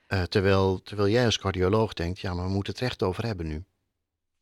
Uh, 0.07 0.21
terwijl, 0.21 0.81
terwijl 0.83 1.09
jij 1.09 1.25
als 1.25 1.39
cardioloog 1.39 1.93
denkt, 1.93 2.19
ja, 2.19 2.33
maar 2.33 2.45
we 2.45 2.51
moeten 2.51 2.73
het 2.73 2.81
recht 2.81 3.03
over 3.03 3.25
hebben 3.25 3.47
nu. 3.47 3.63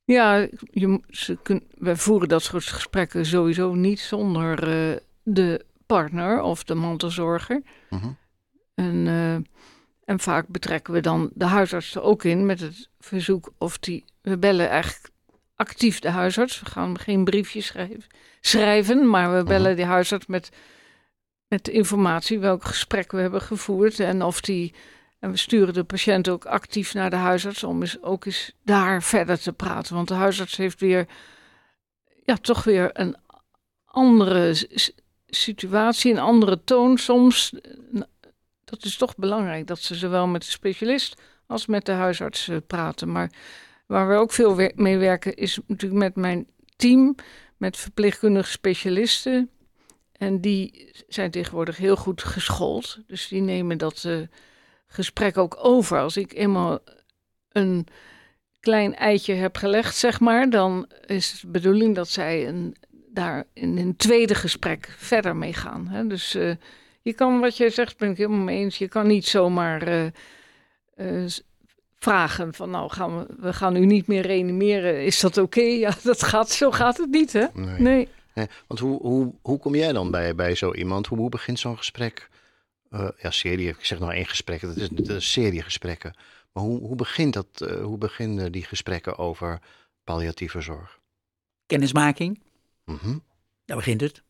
Ja, 0.07 0.47
je, 0.71 1.01
ze 1.09 1.37
kun, 1.43 1.63
we 1.77 1.97
voeren 1.97 2.29
dat 2.29 2.43
soort 2.43 2.67
gesprekken 2.67 3.25
sowieso 3.25 3.73
niet 3.73 3.99
zonder 3.99 4.67
uh, 4.67 4.97
de 5.23 5.65
partner 5.85 6.41
of 6.41 6.63
de 6.63 6.75
mantelzorger. 6.75 7.61
Uh 7.89 8.01
-huh. 8.01 8.11
en, 8.75 9.05
uh, 9.05 9.33
en 10.05 10.19
vaak 10.19 10.47
betrekken 10.47 10.93
we 10.93 10.99
dan 10.99 11.29
de 11.33 11.45
huisarts 11.45 11.95
er 11.95 12.01
ook 12.01 12.23
in 12.23 12.45
met 12.45 12.59
het 12.59 12.89
verzoek 12.99 13.51
of 13.57 13.77
die. 13.77 14.05
We 14.21 14.37
bellen 14.37 14.69
eigenlijk 14.69 15.09
actief 15.55 15.99
de 15.99 16.09
huisarts. 16.09 16.59
We 16.59 16.65
gaan 16.65 16.99
geen 16.99 17.23
briefjes 17.23 17.65
schrijven, 17.65 18.03
schrijven 18.41 19.09
maar 19.09 19.35
we 19.37 19.43
bellen 19.43 19.75
de 19.75 19.85
huisarts 19.85 20.25
met, 20.25 20.49
met 21.47 21.65
de 21.65 21.71
informatie 21.71 22.39
welk 22.39 22.63
gesprek 22.63 23.11
we 23.11 23.21
hebben 23.21 23.41
gevoerd 23.41 23.99
en 23.99 24.21
of 24.21 24.41
die. 24.41 24.73
En 25.19 25.31
we 25.31 25.37
sturen 25.37 25.73
de 25.73 25.83
patiënt 25.83 26.29
ook 26.29 26.45
actief 26.45 26.93
naar 26.93 27.09
de 27.09 27.15
huisarts 27.15 27.63
om 27.63 27.81
eens, 27.81 28.01
ook 28.01 28.25
eens 28.25 28.53
daar 28.63 29.03
verder 29.03 29.39
te 29.39 29.53
praten. 29.53 29.95
Want 29.95 30.07
de 30.07 30.13
huisarts 30.13 30.57
heeft 30.57 30.79
weer, 30.79 31.07
ja, 32.25 32.35
toch 32.35 32.63
weer 32.63 32.89
een 32.93 33.17
andere 33.85 34.67
situatie, 35.27 36.11
een 36.11 36.19
andere 36.19 36.63
toon 36.63 36.97
soms. 36.97 37.53
Dat 38.63 38.83
is 38.83 38.97
toch 38.97 39.15
belangrijk 39.15 39.67
dat 39.67 39.79
ze 39.79 39.95
zowel 39.95 40.27
met 40.27 40.41
de 40.41 40.51
specialist 40.51 41.21
als 41.47 41.65
met 41.65 41.85
de 41.85 41.91
huisarts 41.91 42.49
praten. 42.67 43.11
Maar 43.11 43.31
waar 43.85 44.07
we 44.07 44.15
ook 44.15 44.31
veel 44.31 44.71
mee 44.75 44.97
werken 44.97 45.35
is 45.35 45.59
natuurlijk 45.67 46.01
met 46.01 46.15
mijn 46.15 46.47
team, 46.75 47.15
met 47.57 47.77
verpleegkundige 47.77 48.51
specialisten 48.51 49.49
En 50.11 50.41
die 50.41 50.91
zijn 51.07 51.31
tegenwoordig 51.31 51.77
heel 51.77 51.95
goed 51.95 52.23
geschoold. 52.23 52.99
Dus 53.07 53.27
die 53.27 53.41
nemen 53.41 53.77
dat 53.77 54.03
eh, 54.03 54.19
gesprek 54.87 55.37
ook 55.37 55.57
over. 55.61 55.99
Als 55.99 56.17
ik 56.17 56.33
eenmaal 56.33 56.79
een 57.51 57.87
klein 58.59 58.95
eitje 58.95 59.33
heb 59.33 59.57
gelegd, 59.57 59.95
zeg 59.95 60.19
maar, 60.19 60.49
dan 60.49 60.89
is 61.05 61.31
het 61.31 61.41
de 61.41 61.47
bedoeling 61.47 61.95
dat 61.95 62.09
zij 62.09 62.47
een, 62.47 62.75
daar 63.09 63.43
in 63.53 63.77
een 63.77 63.95
tweede 63.95 64.35
gesprek 64.35 64.95
verder 64.97 65.35
mee 65.35 65.53
gaan. 65.53 65.87
Hè? 65.87 66.07
Dus 66.07 66.35
eh, 66.35 66.51
je 67.01 67.13
kan, 67.13 67.39
wat 67.39 67.57
je 67.57 67.69
zegt, 67.69 67.97
ben 67.97 68.09
ik 68.09 68.17
helemaal 68.17 68.43
mee 68.43 68.57
eens. 68.57 68.77
Je 68.77 68.87
kan 68.87 69.07
niet 69.07 69.25
zomaar 69.25 69.81
eh, 69.81 70.05
eh, 70.95 71.31
vragen 71.95 72.53
van, 72.53 72.69
nou, 72.69 72.89
gaan 72.89 73.17
we, 73.17 73.25
we 73.37 73.53
gaan 73.53 73.75
u 73.75 73.85
niet 73.85 74.07
meer 74.07 74.21
reanimeren. 74.21 75.05
Is 75.05 75.19
dat 75.19 75.37
oké? 75.37 75.61
Ja, 75.85 75.93
dat 76.03 76.23
gaat, 76.23 76.49
zo 76.49 76.71
gaat 76.71 76.97
het 76.97 77.09
niet, 77.09 77.33
hè? 77.33 77.45
Nee. 77.53 77.79
Nee. 77.79 78.07
Nee, 78.33 78.47
want 78.67 78.79
hoe, 78.79 79.01
hoe, 79.01 79.33
hoe 79.41 79.59
kom 79.59 79.75
jij 79.75 79.91
dan 79.91 80.11
bij, 80.11 80.35
bij 80.35 80.55
zo 80.55 80.73
iemand? 80.73 81.07
Hoe, 81.07 81.17
hoe 81.17 81.29
begint 81.29 81.59
zo'n 81.59 81.77
gesprek? 81.77 82.29
Eh, 82.89 83.09
ja, 83.17 83.31
serie, 83.31 83.67
ik 83.67 83.85
zeg 83.85 83.99
nou 83.99 84.13
één 84.13 84.25
gesprek, 84.25 84.61
dat 84.61 84.75
is 84.75 84.89
een 85.09 85.21
serie 85.21 85.61
gesprekken. 85.61 86.15
Maar 86.51 86.63
hoe, 86.63 86.79
hoe, 86.79 86.95
begint 86.95 87.33
dat, 87.33 87.61
eh, 87.61 87.83
hoe 87.83 87.97
beginnen 87.97 88.51
die 88.51 88.63
gesprekken 88.63 89.17
over 89.17 89.61
palliatieve 90.03 90.61
zorg? 90.61 90.99
Kennismaking, 91.65 92.41
Mhm. 92.85 93.17
daar 93.65 93.77
begint 93.77 94.01
het. 94.01 94.23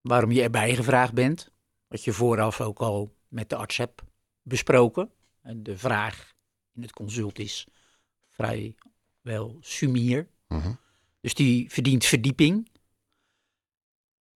Waarom 0.00 0.32
je 0.32 0.42
erbij 0.42 0.74
gevraagd 0.74 1.12
bent. 1.12 1.50
Wat 1.88 2.04
je 2.04 2.12
vooraf 2.12 2.60
ook 2.60 2.78
al 2.78 3.14
met 3.28 3.48
de 3.48 3.56
arts 3.56 3.76
hebt 3.76 4.02
besproken. 4.42 5.10
En 5.42 5.62
de 5.62 5.78
vraag 5.78 6.32
in 6.74 6.82
het 6.82 6.92
consult 6.92 7.38
is 7.38 7.66
vrij 8.28 8.74
wel 9.20 9.56
sumier. 9.60 10.28
Mhm. 10.48 10.72
Dus 11.20 11.34
die 11.34 11.70
verdient 11.70 12.04
verdieping. 12.04 12.68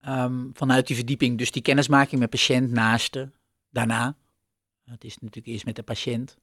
Ehm, 0.07 0.45
vanuit 0.53 0.87
die 0.87 0.97
verdieping 0.97 1.39
dus 1.39 1.51
die 1.51 1.63
kennismaking 1.63 2.21
met 2.21 2.31
patiënt, 2.31 2.71
naaste, 2.71 3.31
daarna. 3.71 4.17
Het 4.85 5.05
is 5.05 5.19
natuurlijk 5.19 5.47
eerst 5.47 5.65
met 5.65 5.77
de 5.77 5.83
patiënt. 5.83 6.37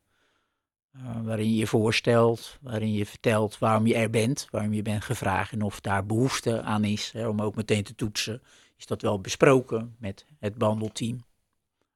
eh, 0.92 1.22
waarin 1.24 1.50
je 1.50 1.56
je 1.56 1.68
voorstelt, 1.68 2.58
waarin 2.62 2.94
je 2.94 3.06
vertelt 3.06 3.58
waarom 3.58 3.88
je 3.88 3.96
er 3.96 4.10
bent, 4.10 4.48
waarom 4.52 4.74
je 4.74 4.82
bent 4.82 5.04
gevraagd 5.04 5.52
en 5.52 5.62
of 5.62 5.82
daar 5.82 6.06
behoefte 6.06 6.62
aan 6.62 6.84
is. 6.84 7.12
Hè, 7.12 7.28
om 7.28 7.42
ook 7.42 7.56
meteen 7.56 7.84
te 7.84 7.96
toetsen, 7.96 8.42
is 8.78 8.86
dat 8.86 9.02
wel 9.02 9.20
besproken 9.22 9.96
met 10.00 10.26
het 10.40 10.56
behandelteam. 10.58 11.26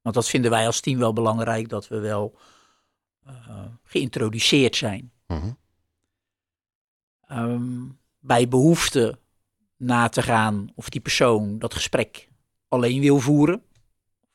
Want 0.02 0.16
dat 0.16 0.28
vinden 0.30 0.52
wij 0.52 0.66
als 0.66 0.80
team 0.80 1.00
wel 1.00 1.14
belangrijk, 1.14 1.70
dat 1.70 1.88
we 1.88 2.00
wel 2.00 2.38
eh, 3.26 3.66
geïntroduceerd 3.84 4.76
zijn. 4.76 5.12
Mhm. 5.28 5.52
Ehm, 7.28 7.86
bij 8.20 8.48
behoefte 8.48 9.20
na 9.78 10.10
te 10.10 10.22
gaan 10.22 10.72
of 10.76 10.90
die 10.90 11.02
persoon 11.02 11.60
dat 11.60 11.74
gesprek 11.74 12.30
alleen 12.68 13.02
wil 13.02 13.20
voeren. 13.20 13.64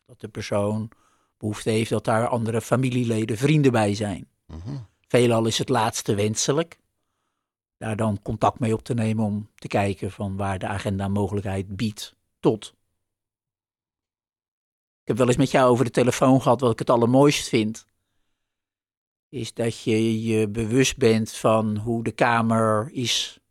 Dat 0.06 0.20
de 0.20 0.28
persoon 0.28 0.90
behoefte 1.38 1.70
heeft 1.70 1.90
dat 1.90 2.04
daar 2.04 2.28
andere 2.28 2.60
familieleden, 2.60 3.36
vrienden 3.36 3.72
bij 3.72 3.94
zijn. 3.94 4.28
Mhm. 4.46 4.76
Veelal 5.08 5.46
is 5.46 5.58
het 5.58 5.68
laatste 5.68 6.14
wenselijk. 6.14 6.78
Daar 7.76 7.96
dan 7.96 8.22
contact 8.22 8.58
mee 8.58 8.72
op 8.72 8.82
te 8.82 8.94
nemen 8.94 9.24
om 9.24 9.50
te 9.54 9.68
kijken 9.68 10.10
van 10.10 10.36
waar 10.36 10.58
de 10.58 10.66
agenda 10.66 11.08
mogelijkheid 11.08 11.76
biedt 11.76 12.16
tot. 12.40 12.74
Ik 15.02 15.08
heb 15.08 15.16
wel 15.16 15.26
eens 15.26 15.36
met 15.36 15.50
jou 15.50 15.70
over 15.70 15.84
de 15.84 15.90
telefoon 15.90 16.42
gehad 16.42 16.60
wat 16.60 16.72
ik 16.72 16.78
het 16.78 16.90
allermooist 16.90 17.48
vind. 17.48 17.86
Is 19.28 19.54
dat 19.54 19.82
je 19.82 20.22
je 20.22 20.48
bewust 20.48 20.96
bent 20.96 21.32
van 21.32 21.76
hoe 21.76 22.04
de 22.04 22.12
kamer 22.12 22.90
is 22.92 23.41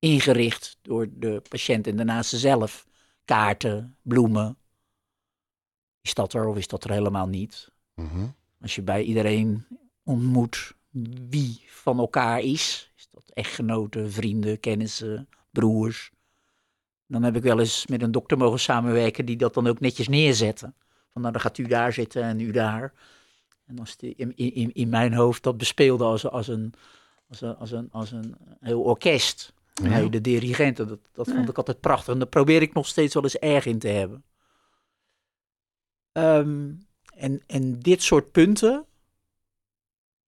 ingericht 0.00 0.78
door 0.82 1.06
de 1.10 1.42
patiënt 1.48 1.86
en 1.86 1.96
de 1.96 2.04
naaste 2.04 2.38
zelf. 2.38 2.86
Kaarten, 3.24 3.96
bloemen. 4.02 4.56
Is 6.00 6.14
dat 6.14 6.32
er 6.32 6.46
of 6.46 6.56
is 6.56 6.66
dat 6.66 6.84
er 6.84 6.90
helemaal 6.90 7.28
niet? 7.28 7.70
Mhm. 7.94 8.26
Als 8.60 8.74
je 8.74 8.82
bij 8.82 9.02
iedereen 9.02 9.66
ontmoet 10.04 10.74
wie 11.28 11.62
van 11.66 11.98
elkaar 11.98 12.40
is, 12.40 12.92
is 12.96 13.08
dat 13.10 13.30
echtgenoten, 13.32 14.12
vrienden, 14.12 14.60
kennissen, 14.60 15.28
broers. 15.50 16.10
Dan 17.06 17.22
heb 17.22 17.36
ik 17.36 17.42
wel 17.42 17.58
eens 17.58 17.86
met 17.86 18.02
een 18.02 18.12
dokter 18.12 18.38
mogen 18.38 18.60
samenwerken 18.60 19.24
die 19.24 19.36
dat 19.36 19.54
dan 19.54 19.66
ook 19.66 19.80
netjes 19.80 20.08
neerzetten. 20.08 20.74
Van 21.08 21.20
nou, 21.20 21.32
dan 21.32 21.42
gaat 21.42 21.58
u 21.58 21.66
daar 21.66 21.92
zitten 21.92 22.22
en 22.22 22.40
u 22.40 22.50
daar. 22.50 22.92
En 23.66 23.78
als 23.78 23.96
die 23.96 24.14
in, 24.16 24.36
in, 24.36 24.74
in 24.74 24.88
mijn 24.88 25.14
hoofd 25.14 25.42
dat 25.42 25.56
bespeelde 25.56 26.04
als, 26.04 26.26
als, 26.26 26.48
een, 26.48 26.72
als, 27.28 27.40
een, 27.40 27.56
als, 27.56 27.70
een, 27.70 27.88
als 27.90 28.10
een 28.10 28.36
heel 28.60 28.82
orkest. 28.82 29.52
Nee, 29.80 30.10
de 30.10 30.20
dirigenten, 30.20 30.88
dat, 30.88 30.98
dat 31.12 31.28
vond 31.28 31.48
ik 31.48 31.56
altijd 31.56 31.80
prachtig. 31.80 32.12
En 32.12 32.18
daar 32.18 32.28
probeer 32.28 32.62
ik 32.62 32.72
nog 32.72 32.86
steeds 32.86 33.14
wel 33.14 33.22
eens 33.22 33.38
erg 33.38 33.66
in 33.66 33.78
te 33.78 33.88
hebben. 33.88 34.24
Ehm, 36.12 36.72
en, 37.14 37.42
en 37.46 37.78
dit 37.78 38.02
soort 38.02 38.32
punten 38.32 38.86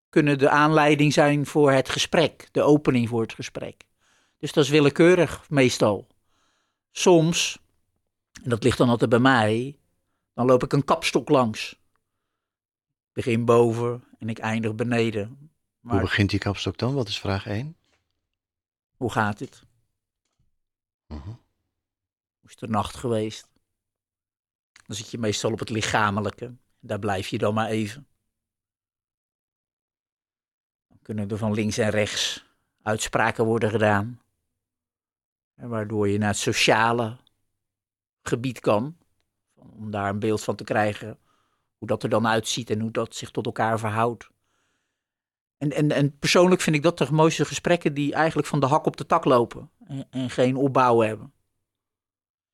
kunnen 0.09 0.37
de 0.37 0.49
aanleiding 0.49 1.13
zijn 1.13 1.45
voor 1.45 1.71
het 1.71 1.89
gesprek, 1.89 2.49
de 2.51 2.61
opening 2.61 3.09
voor 3.09 3.21
het 3.21 3.33
gesprek. 3.33 3.87
Dus 4.37 4.53
dat 4.53 4.63
is 4.63 4.69
willekeurig 4.69 5.49
meestal. 5.49 6.07
Soms, 6.91 7.59
en 8.43 8.49
dat 8.49 8.63
ligt 8.63 8.77
dan 8.77 8.89
altijd 8.89 9.09
bij 9.09 9.19
mij, 9.19 9.77
dan 10.33 10.45
loop 10.45 10.63
ik 10.63 10.73
een 10.73 10.85
kapstok 10.85 11.29
langs. 11.29 11.71
Ik 11.71 13.25
begin 13.25 13.45
boven 13.45 14.03
en 14.19 14.29
ik 14.29 14.37
eindig 14.37 14.75
beneden. 14.75 15.27
Hoe 15.27 15.47
Maar 15.79 16.01
begint 16.01 16.29
die 16.29 16.39
kapstok 16.39 16.77
dan? 16.77 16.93
Wat 16.93 17.07
is 17.07 17.19
vraag 17.19 17.47
1? 17.47 17.75
Hoe 18.99 19.11
gaat 19.11 19.39
het? 19.39 19.63
Mhm. 21.07 21.27
Hoe 22.39 22.49
is 22.49 22.55
de 22.55 22.67
nacht 22.67 22.95
geweest? 22.95 23.47
Dan 24.85 24.95
zit 24.95 25.11
je 25.11 25.17
meestal 25.17 25.51
op 25.51 25.59
het 25.59 25.69
lichamelijke. 25.69 26.55
Daar 26.79 26.99
blijf 26.99 27.27
je 27.27 27.37
dan 27.37 27.53
maar 27.53 27.69
even. 27.69 28.07
Dan 30.87 30.99
kunnen 31.01 31.29
er 31.29 31.37
van 31.37 31.53
links 31.53 31.77
en 31.77 31.89
rechts 31.89 32.45
uitspraken 32.81 33.45
worden 33.45 33.69
gedaan. 33.69 34.21
En 35.55 35.69
waardoor 35.69 36.07
je 36.07 36.17
naar 36.17 36.29
het 36.29 36.37
sociale 36.37 37.17
gebied 38.21 38.59
kan. 38.59 38.97
Om 39.53 39.91
daar 39.91 40.09
een 40.09 40.19
beeld 40.19 40.43
van 40.43 40.55
te 40.55 40.63
krijgen. 40.63 41.19
Hoe 41.77 41.87
dat 41.87 42.03
er 42.03 42.09
dan 42.09 42.27
uitziet 42.27 42.69
en 42.69 42.79
hoe 42.79 42.91
dat 42.91 43.15
zich 43.15 43.31
tot 43.31 43.45
elkaar 43.45 43.79
verhoudt. 43.79 44.29
En, 45.59 45.71
en, 45.71 45.91
en 45.91 46.17
persoonlijk 46.17 46.61
vind 46.61 46.75
ik 46.75 46.83
dat 46.83 46.97
de 46.97 47.07
mooiste 47.11 47.45
gesprekken 47.45 47.93
die 47.93 48.13
eigenlijk 48.13 48.47
van 48.47 48.59
de 48.59 48.65
hak 48.65 48.85
op 48.85 48.97
de 48.97 49.05
tak 49.05 49.25
lopen. 49.25 49.69
En, 49.87 50.07
en 50.09 50.29
geen 50.29 50.55
opbouw 50.55 50.99
hebben. 50.99 51.33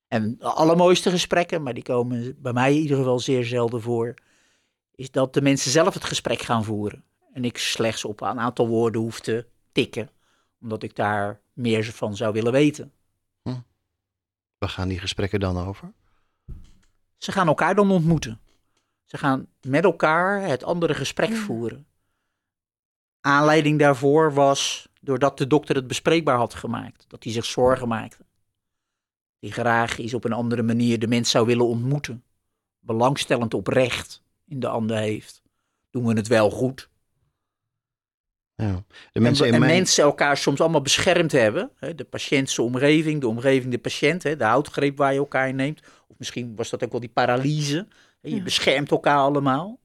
En 0.07 0.37
de 0.37 0.45
allermooiste 0.45 1.09
gesprekken, 1.09 1.63
maar 1.63 1.73
die 1.73 1.83
komen 1.83 2.41
bij 2.41 2.53
mij 2.53 2.73
in 2.73 2.81
ieder 2.81 2.97
geval 2.97 3.19
zeer 3.19 3.45
zelden 3.45 3.81
voor, 3.81 4.13
is 4.95 5.11
dat 5.11 5.33
de 5.33 5.41
mensen 5.41 5.71
zelf 5.71 5.93
het 5.93 6.03
gesprek 6.03 6.41
gaan 6.41 6.63
voeren. 6.63 7.03
En 7.33 7.45
ik 7.45 7.57
slechts 7.57 8.05
op 8.05 8.21
een 8.21 8.39
aantal 8.39 8.67
woorden 8.67 9.01
hoef 9.01 9.19
te 9.19 9.45
tikken, 9.71 10.09
omdat 10.61 10.83
ik 10.83 10.95
daar 10.95 11.41
meer 11.53 11.83
van 11.83 12.15
zou 12.15 12.33
willen 12.33 12.51
weten. 12.51 12.91
Waar 14.57 14.69
gaan 14.69 14.87
die 14.87 14.99
gesprekken 14.99 15.39
dan 15.39 15.57
over? 15.57 15.93
Ze 17.17 17.31
gaan 17.31 17.47
elkaar 17.47 17.75
dan 17.75 17.91
ontmoeten. 17.91 18.39
Ze 19.05 19.17
gaan 19.17 19.47
met 19.61 19.83
elkaar 19.83 20.41
het 20.41 20.63
andere 20.63 20.93
gesprek 20.93 21.33
voeren. 21.35 21.87
Aanleiding 23.25 23.79
daarvoor 23.79 24.33
was 24.33 24.89
doordat 25.01 25.37
de 25.37 25.47
dokter 25.47 25.75
het 25.75 25.87
bespreekbaar 25.87 26.37
had 26.37 26.53
gemaakt. 26.53 27.05
Dat 27.07 27.23
hij 27.23 27.33
zich 27.33 27.45
zorgen 27.45 27.87
maakte. 27.87 28.25
Die 29.39 29.51
graag 29.51 29.99
eens 29.99 30.13
op 30.13 30.23
een 30.23 30.33
andere 30.33 30.63
manier 30.63 30.99
de 30.99 31.07
mens 31.07 31.29
zou 31.29 31.45
willen 31.45 31.65
ontmoeten. 31.67 32.23
Belangstellend 32.79 33.53
oprecht 33.53 34.23
in 34.47 34.59
de 34.59 34.67
ander 34.67 34.97
heeft. 34.97 35.41
Doen 35.89 36.05
we 36.05 36.13
het 36.13 36.27
wel 36.27 36.49
goed? 36.49 36.89
Ja. 38.55 38.73
De 38.75 38.83
En, 39.11 39.21
mensen 39.21 39.45
en 39.53 39.59
mijn... 39.59 39.71
mensen 39.71 40.03
elkaar 40.03 40.37
soms 40.37 40.61
allemaal 40.61 40.81
beschermd 40.81 41.31
hebben. 41.31 41.71
Hè, 41.75 41.95
de 41.95 42.03
patiënt 42.05 42.49
zijn 42.49 42.67
omgeving, 42.67 43.21
de 43.21 43.27
omgeving 43.27 43.71
de 43.71 43.79
patiënt. 43.79 44.23
Hè, 44.23 44.35
de 44.35 44.43
houtgreep 44.43 44.97
waar 44.97 45.13
je 45.13 45.19
elkaar 45.19 45.47
in 45.47 45.55
neemt. 45.55 45.81
Of 46.07 46.17
misschien 46.17 46.55
was 46.55 46.69
dat 46.69 46.83
ook 46.83 46.91
wel 46.91 46.99
die 46.99 47.09
paralyse. 47.09 47.87
Hè, 48.21 48.29
je 48.29 48.35
Ja. 48.35 48.43
beschermt 48.43 48.91
elkaar 48.91 49.17
allemaal. 49.17 49.79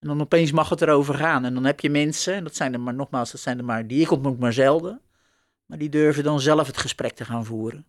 En 0.00 0.08
dan 0.08 0.20
opeens 0.20 0.52
mag 0.52 0.68
het 0.68 0.82
erover 0.82 1.14
gaan. 1.14 1.44
En 1.44 1.54
dan 1.54 1.64
heb 1.64 1.80
je 1.80 1.90
mensen, 1.90 2.34
en 2.34 2.44
dat 2.44 2.56
zijn 2.56 2.72
er 2.72 2.80
maar 2.80 2.94
nogmaals, 2.94 3.30
dat 3.32 3.40
zijn 3.40 3.58
er 3.58 3.64
maar, 3.64 3.86
die 3.86 4.00
ik 4.00 4.10
ontmoet 4.10 4.38
maar 4.40 4.52
zelden. 4.52 5.00
Maar 5.66 5.78
die 5.78 5.88
durven 5.88 6.24
dan 6.24 6.40
zelf 6.40 6.66
het 6.66 6.76
gesprek 6.78 7.12
te 7.12 7.24
gaan 7.24 7.44
voeren. 7.44 7.86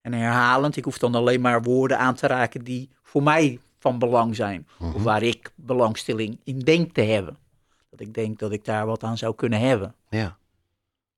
En 0.00 0.12
herhalend, 0.12 0.76
ik 0.76 0.84
hoef 0.84 0.98
dan 0.98 1.14
alleen 1.14 1.40
maar 1.40 1.62
woorden 1.62 1.98
aan 1.98 2.14
te 2.14 2.26
raken 2.26 2.64
die 2.64 2.90
voor 3.02 3.22
mij 3.22 3.60
van 3.78 3.98
belang 3.98 4.36
zijn. 4.36 4.66
Of 4.78 4.86
Mhm. 4.94 5.02
waar 5.02 5.22
ik 5.22 5.52
belangstelling 5.54 6.40
in 6.44 6.58
denk 6.58 6.92
te 6.94 7.00
hebben. 7.02 7.38
Dat 7.90 8.00
ik 8.00 8.14
denk 8.14 8.38
dat 8.38 8.52
ik 8.52 8.64
daar 8.64 8.86
wat 8.86 9.02
aan 9.02 9.18
zou 9.18 9.34
kunnen 9.34 9.60
hebben. 9.60 9.94
Ja. 10.08 10.36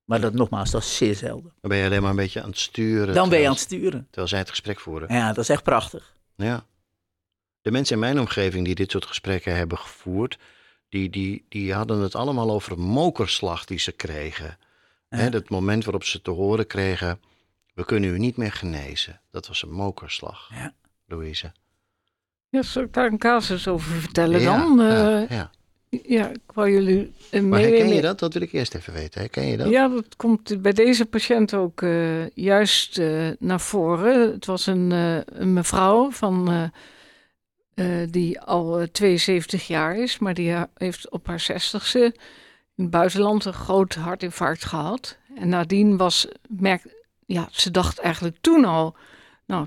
Maar 0.05 0.21
dat 0.21 0.33
nogmaals, 0.33 0.71
dat 0.71 0.83
is 0.83 0.97
zeer 0.97 1.15
zelden. 1.15 1.53
Dan 1.61 1.71
ben 1.71 1.79
je 1.79 1.85
alleen 1.85 2.01
maar 2.03 2.11
een 2.11 2.17
beetje 2.17 2.43
aan 2.43 2.49
het 2.49 2.59
sturen. 2.59 3.15
Dan 3.15 3.29
ben 3.29 3.39
je 3.41 3.47
aan 3.47 3.53
het 3.53 3.61
sturen. 3.61 4.05
Terwijl 4.07 4.29
zij 4.29 4.39
het 4.39 4.49
gesprek 4.51 4.81
voeren. 4.81 5.15
Ja, 5.15 5.27
dat 5.29 5.39
is 5.39 5.49
echt 5.49 5.63
prachtig. 5.63 6.15
Ja. 6.37 6.65
De 7.63 7.71
mensen 7.71 7.95
in 7.95 8.01
mijn 8.01 8.21
omgeving 8.21 8.65
die 8.65 8.75
dit 8.75 8.91
soort 8.91 9.07
gesprekken 9.07 9.57
hebben 9.57 9.79
gevoerd, 9.79 10.39
die, 10.89 11.11
die, 11.11 11.45
die 11.49 11.75
hadden 11.75 11.99
het 12.01 12.15
allemaal 12.15 12.51
over 12.51 12.73
een 12.73 12.81
mokerslag 12.81 13.65
die 13.65 13.79
ze 13.79 13.93
kregen. 13.93 14.59
Ja. 15.09 15.19
Hè, 15.19 15.29
het 15.29 15.51
moment 15.51 15.85
waarop 15.85 16.05
ze 16.05 16.23
te 16.23 16.31
horen 16.31 16.67
kregen 16.67 17.21
We 17.75 17.85
kunnen 17.85 18.11
u 18.11 18.19
niet 18.19 18.37
meer 18.37 18.53
genezen. 18.53 19.21
Dat 19.31 19.49
was 19.49 19.63
een 19.63 19.73
mokerslag, 19.73 20.51
Ja. 20.55 20.75
Louise. 21.07 21.53
Ja, 22.49 22.63
zal 22.63 22.83
ik 22.83 22.93
daar 22.93 23.07
een 23.07 23.19
casus 23.19 23.69
over 23.69 24.01
vertellen 24.01 24.41
ja, 24.41 24.59
dan? 24.59 24.79
ja, 24.79 25.23
Eh, 25.23 25.29
ja. 25.29 25.51
ja, 25.89 26.29
ik 26.29 26.53
wou 26.55 26.71
jullie 26.71 27.13
uh, 27.31 27.41
Maar 27.41 27.61
mee... 27.61 27.71
herken 27.71 27.95
je 27.95 28.01
dat? 28.01 28.19
Dat 28.19 28.33
wil 28.33 28.43
ik 28.43 28.53
eerst 28.53 28.75
even 28.75 28.93
weten. 28.93 29.21
Herken 29.21 29.47
je 29.47 29.57
dat? 29.57 29.69
Ja, 29.69 29.89
dat 29.89 30.17
komt 30.17 30.63
bij 30.63 30.73
deze 30.73 31.07
patiënt 31.07 31.55
ook 31.55 31.81
uh, 31.81 32.29
juist 32.29 32.99
uh, 32.99 33.31
naar 33.39 33.61
voren. 33.61 34.33
Het 34.33 34.47
was 34.47 34.67
een, 34.67 34.91
uh, 34.91 35.17
een 35.25 35.53
mevrouw 35.53 36.11
van, 36.11 36.71
die 38.11 38.41
al 38.41 38.87
72 38.93 39.67
jaar 39.67 39.97
is, 39.97 40.19
maar 40.19 40.35
die 40.35 40.55
heeft 40.75 41.11
op 41.11 41.27
haar 41.27 41.47
60ste 41.53 42.13
in 42.77 42.83
het 42.83 42.91
buitenland 42.91 43.45
een 43.45 43.53
groot 43.53 43.95
hartinfarct 43.95 44.65
gehad. 44.65 45.19
En 45.35 45.49
nadien 45.49 45.97
was, 45.97 46.27
merk, 46.49 46.83
ja, 47.27 47.49
ze 47.51 47.71
dacht 47.71 47.99
eigenlijk 47.99 48.37
toen 48.41 48.65
al, 48.65 48.97
nou, 49.47 49.67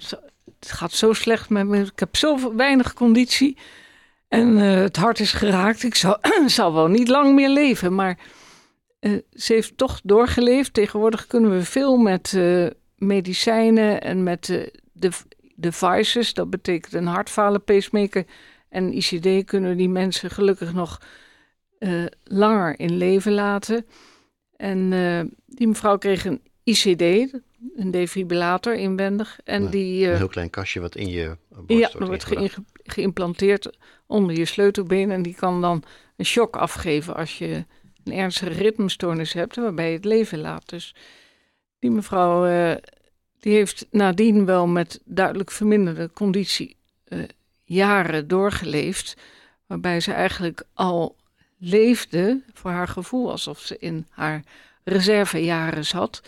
het, 0.59 0.71
gaat 0.71 0.91
zo 0.91 1.13
slecht 1.13 1.49
met 1.49 1.67
me, 1.67 1.81
ik 1.81 1.99
heb 1.99 2.15
zo 2.15 2.55
weinig 2.55 2.93
conditie. 2.93 3.57
En 4.27 4.57
het 4.57 4.95
hart 4.95 5.19
is 5.19 5.33
geraakt. 5.33 5.83
Ik 5.83 5.95
zal, 6.45 6.73
wel 6.73 6.87
niet 6.87 7.07
lang 7.07 7.35
meer 7.35 7.49
leven. 7.49 7.95
Maar 7.95 8.17
ze 9.33 9.53
heeft 9.53 9.77
toch 9.77 9.99
doorgeleefd. 10.03 10.73
Tegenwoordig 10.73 11.27
kunnen 11.27 11.51
we 11.51 11.65
veel 11.65 11.97
met 11.97 12.39
medicijnen 12.97 14.01
en 14.01 14.23
met 14.23 14.69
de 14.91 15.11
devices. 15.55 16.33
Dat 16.33 16.49
betekent 16.49 16.93
een 16.93 17.07
hartfalen 17.07 17.63
pacemaker 17.63 18.25
en 18.69 18.93
ICD 18.93 19.45
kunnen 19.45 19.77
die 19.77 19.89
mensen 19.89 20.29
gelukkig 20.29 20.73
nog 20.73 21.01
langer 22.23 22.79
in 22.79 22.97
leven 22.97 23.31
laten. 23.31 23.85
En 24.55 24.89
die 25.45 25.67
mevrouw 25.67 25.97
kreeg 25.97 26.25
een 26.25 26.41
ICD, 26.65 27.01
een 27.75 27.91
defibrillator 27.91 28.75
inwendig. 28.75 29.39
En 29.43 29.69
die, 29.69 30.07
Een 30.07 30.15
heel 30.15 30.27
klein 30.27 30.49
kastje 30.49 30.79
wat 30.79 30.95
in 30.95 31.09
je 31.09 31.37
borst 31.49 31.67
ja, 31.67 31.99
wordt 31.99 32.29
dat 32.29 32.37
wordt 32.37 32.57
geïmplanteerd 32.83 33.77
onder 34.05 34.37
je 34.37 34.45
sleutelbeen. 34.45 35.11
En 35.11 35.21
die 35.21 35.35
kan 35.35 35.61
dan 35.61 35.83
een 36.15 36.25
shock 36.25 36.55
afgeven 36.55 37.15
als 37.15 37.37
je 37.37 37.65
een 38.03 38.13
ernstige 38.13 38.51
ritmestoornis 38.51 39.33
hebt, 39.33 39.55
waarbij 39.55 39.87
je 39.87 39.95
het 39.95 40.05
leven 40.05 40.39
laat. 40.39 40.69
Dus 40.69 40.95
die 41.79 41.91
mevrouw, 41.91 42.45
eh, 42.45 42.75
die 43.45 43.53
heeft 43.53 43.87
nadien 43.91 44.45
wel 44.45 44.67
met 44.67 45.01
duidelijk 45.03 45.51
verminderde 45.51 46.11
conditie 46.13 46.75
eh, 47.03 47.19
jaren 47.63 48.27
doorgeleefd. 48.27 49.17
Waarbij 49.65 49.99
ze 49.99 50.11
eigenlijk 50.11 50.63
al 50.73 51.15
leefde, 51.57 52.41
voor 52.53 52.71
haar 52.71 52.87
gevoel, 52.87 53.31
alsof 53.31 53.59
ze 53.59 53.77
in 53.77 54.07
haar 54.09 54.43
reservejaren 54.83 55.85
zat. 55.85 56.21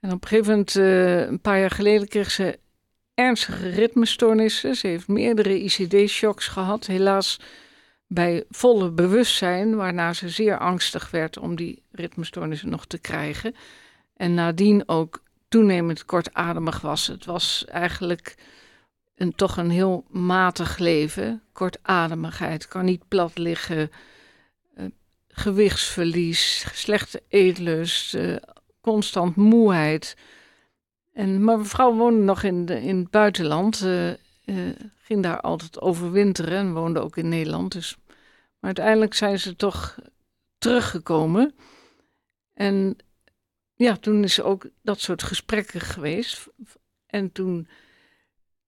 En 0.00 0.12
op 0.12 0.22
een 0.22 0.28
gegeven 0.28 0.50
moment, 0.50 0.76
eh, 0.76 1.20
een 1.20 1.40
paar 1.40 1.58
jaar 1.58 1.70
geleden, 1.70 2.08
kreeg 2.08 2.30
ze 2.30 2.58
ernstige 3.14 3.68
ritmestoornissen. 3.68 4.74
Ze 4.74 4.86
heeft 4.86 5.08
meerdere 5.08 5.62
ICD-shocks 5.62 6.46
gehad. 6.46 6.86
Helaas 6.86 7.40
bij 8.06 8.44
volle 8.50 8.90
bewustzijn, 8.90 9.76
waarna 9.76 10.12
ze 10.12 10.28
zeer 10.28 10.58
angstig 10.58 11.10
werd 11.10 11.38
om 11.38 11.56
die 11.56 11.82
ritmestoornissen 11.92 12.70
nog 12.70 12.86
te 12.86 12.98
krijgen. 12.98 13.54
En 14.16 14.34
nadien 14.34 14.88
ook 14.88 15.22
toenemend 15.52 16.04
kortademig 16.04 16.80
was. 16.80 17.06
Het 17.06 17.24
was 17.24 17.64
eigenlijk 17.64 18.34
een, 19.14 19.34
toch 19.34 19.56
een 19.56 19.70
heel 19.70 20.04
matig 20.08 20.78
leven. 20.78 21.42
Kortademigheid, 21.52 22.68
kan 22.68 22.84
niet 22.84 23.08
plat 23.08 23.38
liggen, 23.38 23.90
eh, 24.74 24.84
gewichtsverlies, 25.28 26.66
slechte 26.72 27.22
eetlust, 27.28 28.14
eh, 28.14 28.36
constant 28.80 29.36
moeheid. 29.36 30.16
En, 31.12 31.44
maar 31.44 31.58
mevrouw 31.58 31.94
woonde 31.94 32.24
nog 32.24 32.42
in, 32.42 32.68
in 32.68 32.98
het 32.98 33.10
buitenland, 33.10 33.82
eh, 33.82 34.10
ging 35.02 35.22
daar 35.22 35.40
altijd 35.40 35.80
overwinteren 35.80 36.58
en 36.58 36.72
woonde 36.72 37.00
ook 37.00 37.16
in 37.16 37.28
Nederland. 37.28 37.72
Dus, 37.72 37.96
maar 38.06 38.16
uiteindelijk 38.60 39.14
zijn 39.14 39.38
ze 39.38 39.56
toch 39.56 39.98
teruggekomen. 40.58 41.54
En 42.54 42.96
ja, 43.74 43.96
toen 43.96 44.24
is 44.24 44.40
ook 44.40 44.68
dat 44.82 45.00
soort 45.00 45.22
gesprekken 45.22 45.80
geweest. 45.80 46.48
En 47.06 47.32
toen, 47.32 47.68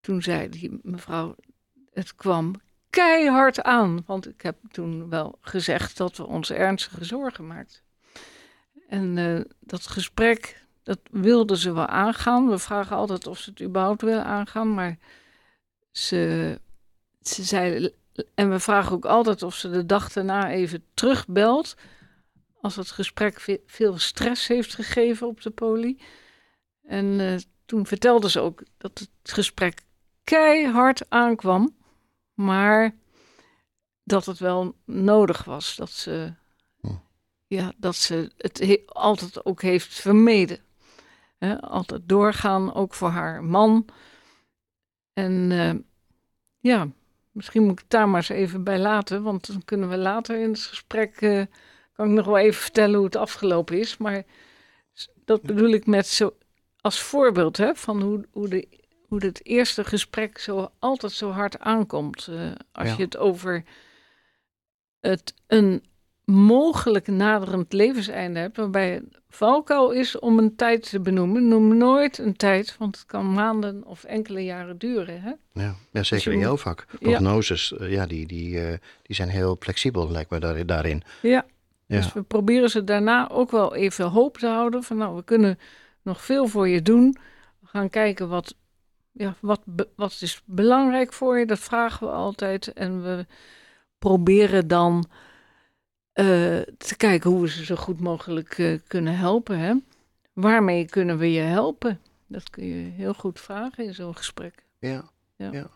toen 0.00 0.22
zei 0.22 0.48
die 0.48 0.78
mevrouw, 0.82 1.36
het 1.92 2.14
kwam 2.14 2.54
keihard 2.90 3.62
aan. 3.62 4.02
Want 4.06 4.28
ik 4.28 4.42
heb 4.42 4.56
toen 4.70 5.08
wel 5.08 5.38
gezegd 5.40 5.96
dat 5.96 6.16
we 6.16 6.26
ons 6.26 6.50
ernstige 6.50 7.04
zorgen 7.04 7.46
maakten. 7.46 7.80
En 8.88 9.18
eh, 9.18 9.40
dat 9.60 9.86
gesprek, 9.86 10.66
dat 10.82 10.98
wilden 11.10 11.56
ze 11.56 11.72
wel 11.72 11.86
aangaan. 11.86 12.48
We 12.48 12.58
vragen 12.58 12.96
altijd 12.96 13.26
of 13.26 13.38
ze 13.38 13.50
het 13.50 13.62
überhaupt 13.62 14.02
willen 14.02 14.24
aangaan, 14.24 14.74
maar 14.74 14.98
ze, 15.90 16.60
ze 17.22 17.42
zei. 17.42 17.92
En 18.34 18.50
we 18.50 18.60
vragen 18.60 18.92
ook 18.92 19.04
altijd 19.04 19.42
of 19.42 19.54
ze 19.54 19.70
de 19.70 19.86
dag 19.86 20.12
daarna 20.12 20.50
even 20.50 20.84
terugbelt. 20.94 21.76
Als 22.64 22.76
het 22.76 22.90
gesprek 22.90 23.40
ve- 23.40 23.60
veel 23.66 23.98
stress 23.98 24.46
heeft 24.46 24.74
gegeven 24.74 25.26
op 25.26 25.40
de 25.42 25.50
poli. 25.50 26.00
En 26.82 27.20
eh, 27.20 27.36
toen 27.64 27.86
vertelde 27.86 28.30
ze 28.30 28.40
ook 28.40 28.62
dat 28.78 28.98
het 28.98 29.32
gesprek 29.32 29.80
keihard 30.22 31.10
aankwam. 31.10 31.76
Maar 32.34 32.94
dat 34.04 34.26
het 34.26 34.38
wel 34.38 34.76
nodig 34.84 35.44
was. 35.44 35.76
Dat 35.76 35.90
ze, 35.90 36.32
Hm. 36.80 36.88
ja, 37.46 37.72
dat 37.76 37.94
ze 37.96 38.30
het 38.36 38.58
he- 38.58 38.82
altijd 38.86 39.44
ook 39.44 39.62
heeft 39.62 39.94
vermeden. 39.94 40.58
Altijd 41.60 42.08
doorgaan, 42.08 42.74
ook 42.74 42.94
voor 42.94 43.08
haar 43.08 43.44
man. 43.44 43.88
En 45.12 45.52
eh, 45.52 45.74
ja, 46.58 46.88
misschien 47.30 47.62
moet 47.62 47.72
ik 47.72 47.78
het 47.78 47.90
daar 47.90 48.08
maar 48.08 48.20
eens 48.20 48.28
even 48.28 48.64
bij 48.64 48.78
laten. 48.78 49.22
Want 49.22 49.46
dan 49.46 49.64
kunnen 49.64 49.88
we 49.88 49.96
later 49.96 50.40
in 50.40 50.48
het 50.50 50.60
gesprek. 50.62 51.20
eh, 51.20 51.42
kan 51.94 52.08
ik 52.08 52.14
nog 52.14 52.26
wel 52.26 52.38
even 52.38 52.60
vertellen 52.62 52.94
hoe 52.96 53.04
het 53.04 53.16
afgelopen 53.16 53.78
is. 53.78 53.96
Maar 53.96 54.22
dat 55.24 55.42
bedoel 55.42 55.68
ik 55.70 55.86
met 55.86 56.06
zo, 56.06 56.36
als 56.80 57.00
voorbeeld 57.00 57.56
hè, 57.56 57.74
van 57.74 58.02
hoe, 58.02 58.24
hoe, 58.32 58.48
de, 58.48 58.68
hoe 59.08 59.24
het 59.24 59.46
eerste 59.46 59.84
gesprek 59.84 60.38
zo, 60.38 60.70
altijd 60.78 61.12
zo 61.12 61.30
hard 61.30 61.58
aankomt. 61.58 62.26
eh, 62.30 62.36
als 62.72 62.88
Ja. 62.88 62.94
je 62.96 63.02
het 63.02 63.16
over 63.16 63.64
het 65.00 65.34
een 65.46 65.84
mogelijk 66.24 67.06
naderend 67.06 67.72
levenseinde 67.72 68.38
hebt, 68.40 68.56
waarbij 68.56 68.96
een 68.96 69.12
valkuil 69.28 69.90
is 69.90 70.18
om 70.18 70.38
een 70.38 70.56
tijd 70.56 70.88
te 70.90 71.00
benoemen. 71.00 71.48
Noem 71.48 71.76
nooit 71.76 72.18
een 72.18 72.36
tijd, 72.36 72.76
want 72.78 72.96
het 72.96 73.06
kan 73.06 73.32
maanden 73.32 73.84
of 73.84 74.04
enkele 74.04 74.44
jaren 74.44 74.78
duren. 74.78 75.20
Hè? 75.22 75.32
Ja, 75.62 75.74
ja 75.92 76.02
zeker 76.02 76.28
je 76.30 76.36
in 76.36 76.42
jouw 76.42 76.56
vak. 76.56 76.86
Prognoses, 77.00 77.72
eh, 77.76 77.90
ja, 77.92 78.06
die, 78.06 78.26
die, 78.26 78.60
eh, 78.60 78.78
die 79.02 79.16
zijn 79.16 79.28
heel 79.28 79.56
flexibel, 79.60 80.10
lijkt 80.10 80.30
me 80.30 80.38
daar, 80.38 80.66
daarin. 80.66 81.02
Ja. 81.22 81.46
Ja. 81.86 81.96
Dus 81.96 82.12
we 82.12 82.22
proberen 82.22 82.70
ze 82.70 82.84
daarna 82.84 83.30
ook 83.30 83.50
wel 83.50 83.74
even 83.74 84.06
hoop 84.06 84.38
te 84.38 84.46
houden. 84.46 84.82
Van 84.82 84.96
nou, 84.96 85.16
we 85.16 85.24
kunnen 85.24 85.58
nog 86.02 86.24
veel 86.24 86.46
voor 86.46 86.68
je 86.68 86.82
doen. 86.82 87.16
We 87.60 87.66
gaan 87.66 87.90
kijken 87.90 88.28
wat, 88.28 88.54
ja, 89.12 89.34
wat, 89.40 89.60
wat 89.96 90.18
is 90.20 90.42
belangrijk 90.44 91.12
voor 91.12 91.38
je. 91.38 91.46
Dat 91.46 91.58
vragen 91.58 92.06
we 92.06 92.12
altijd. 92.12 92.72
En 92.72 93.02
we 93.02 93.26
proberen 93.98 94.68
dan 94.68 95.04
eh, 96.12 96.24
te 96.78 96.94
kijken 96.96 97.30
hoe 97.30 97.40
we 97.40 97.48
ze 97.48 97.64
zo 97.64 97.76
goed 97.76 98.00
mogelijk 98.00 98.58
eh, 98.58 98.78
kunnen 98.86 99.16
helpen. 99.16 99.58
Hè? 99.58 99.74
Waarmee 100.32 100.84
kunnen 100.84 101.18
we 101.18 101.32
je 101.32 101.40
helpen? 101.40 102.00
Dat 102.26 102.50
kun 102.50 102.64
je 102.66 102.90
heel 102.90 103.14
goed 103.14 103.40
vragen 103.40 103.84
in 103.84 103.94
zo'n 103.94 104.16
gesprek. 104.16 104.64
Ja. 104.78 105.10
Ja. 105.36 105.52
ja. 105.52 105.70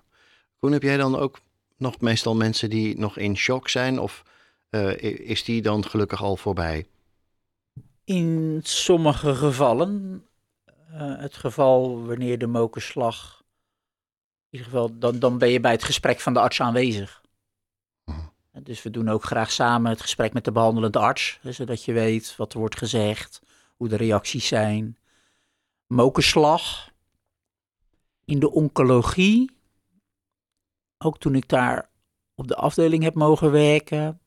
Koen, 0.59 0.73
heb 0.73 0.83
jij 0.83 0.97
dan 0.97 1.17
ook 1.17 1.41
nog 1.77 2.01
meestal 2.01 2.35
mensen 2.35 2.71
die 2.71 2.99
nog 2.99 3.19
in 3.19 3.37
shock 3.37 3.69
zijn? 3.69 3.99
Of 3.99 4.23
is 4.71 5.45
die 5.45 5.63
dan 5.63 5.85
gelukkig 5.85 6.23
al 6.23 6.37
voorbij? 6.37 6.87
In 8.05 8.61
sommige 8.63 9.35
gevallen, 9.35 10.25
eh, 10.65 11.17
het 11.19 11.37
geval 11.37 12.07
wanneer 12.07 12.39
de 12.39 12.47
mokerslag, 12.47 13.43
in 14.51 14.59
ieder 14.59 14.67
geval, 14.67 14.99
dan, 14.99 15.19
dan 15.19 15.39
ben 15.39 15.49
je 15.49 15.61
bij 15.61 15.73
het 15.73 15.85
gesprek 15.85 16.21
van 16.21 16.33
de 16.33 16.41
arts 16.41 16.61
aanwezig. 16.61 17.23
Mhm. 18.05 18.19
Dus 18.63 18.83
we 18.83 18.91
doen 18.91 19.09
ook 19.09 19.25
graag 19.25 19.51
samen 19.51 19.91
het 19.91 20.01
gesprek 20.01 20.33
met 20.33 20.45
de 20.45 20.53
behandelende 20.53 20.99
arts, 20.99 21.39
zodat 21.43 21.85
je 21.85 21.93
weet 21.93 22.37
wat 22.37 22.53
er 22.53 22.59
wordt 22.59 22.79
gezegd, 22.79 23.43
hoe 23.77 23.89
de 23.89 23.97
reacties 23.97 24.47
zijn. 24.47 24.99
Mokerslag. 25.87 26.91
In 28.25 28.39
de 28.39 28.51
oncologie, 28.51 29.51
ook 30.99 31.19
toen 31.19 31.35
ik 31.35 31.49
daar 31.49 31.91
op 32.35 32.49
de 32.49 32.57
afdeling 32.57 33.03
heb 33.03 33.15
mogen 33.15 33.51
werken, 33.51 34.21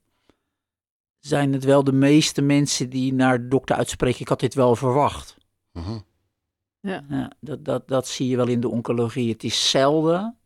zijn 1.21 1.53
het 1.53 1.63
wel 1.63 1.83
de 1.83 1.91
meeste 1.93 2.41
mensen 2.41 2.89
die 2.89 3.13
naar 3.13 3.41
de 3.41 3.47
dokter 3.47 3.75
uitspreken, 3.75 4.21
ik 4.21 4.27
had 4.27 4.39
dit 4.39 4.53
wel 4.53 4.75
verwacht. 4.75 5.37
Mhm. 5.71 5.99
Ja, 6.79 7.31
dat, 7.39 7.65
dat, 7.65 7.87
dat 7.87 8.07
zie 8.07 8.27
je 8.27 8.35
wel 8.35 8.47
in 8.47 8.59
de 8.59 8.69
oncologie. 8.69 9.31
Het 9.31 9.43
is 9.43 9.69
zelden 9.69 10.37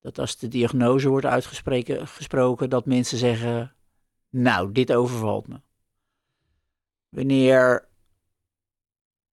dat 0.00 0.18
als 0.18 0.36
de 0.38 0.48
diagnose 0.48 1.08
wordt 1.08 1.26
uitgesproken, 1.26 2.08
gesproken, 2.08 2.70
dat 2.70 2.86
mensen 2.86 3.18
zeggen, 3.18 3.74
nou, 4.30 4.72
dit 4.72 4.92
overvalt 4.92 5.48
me. 5.48 5.60
Wanneer 7.08 7.88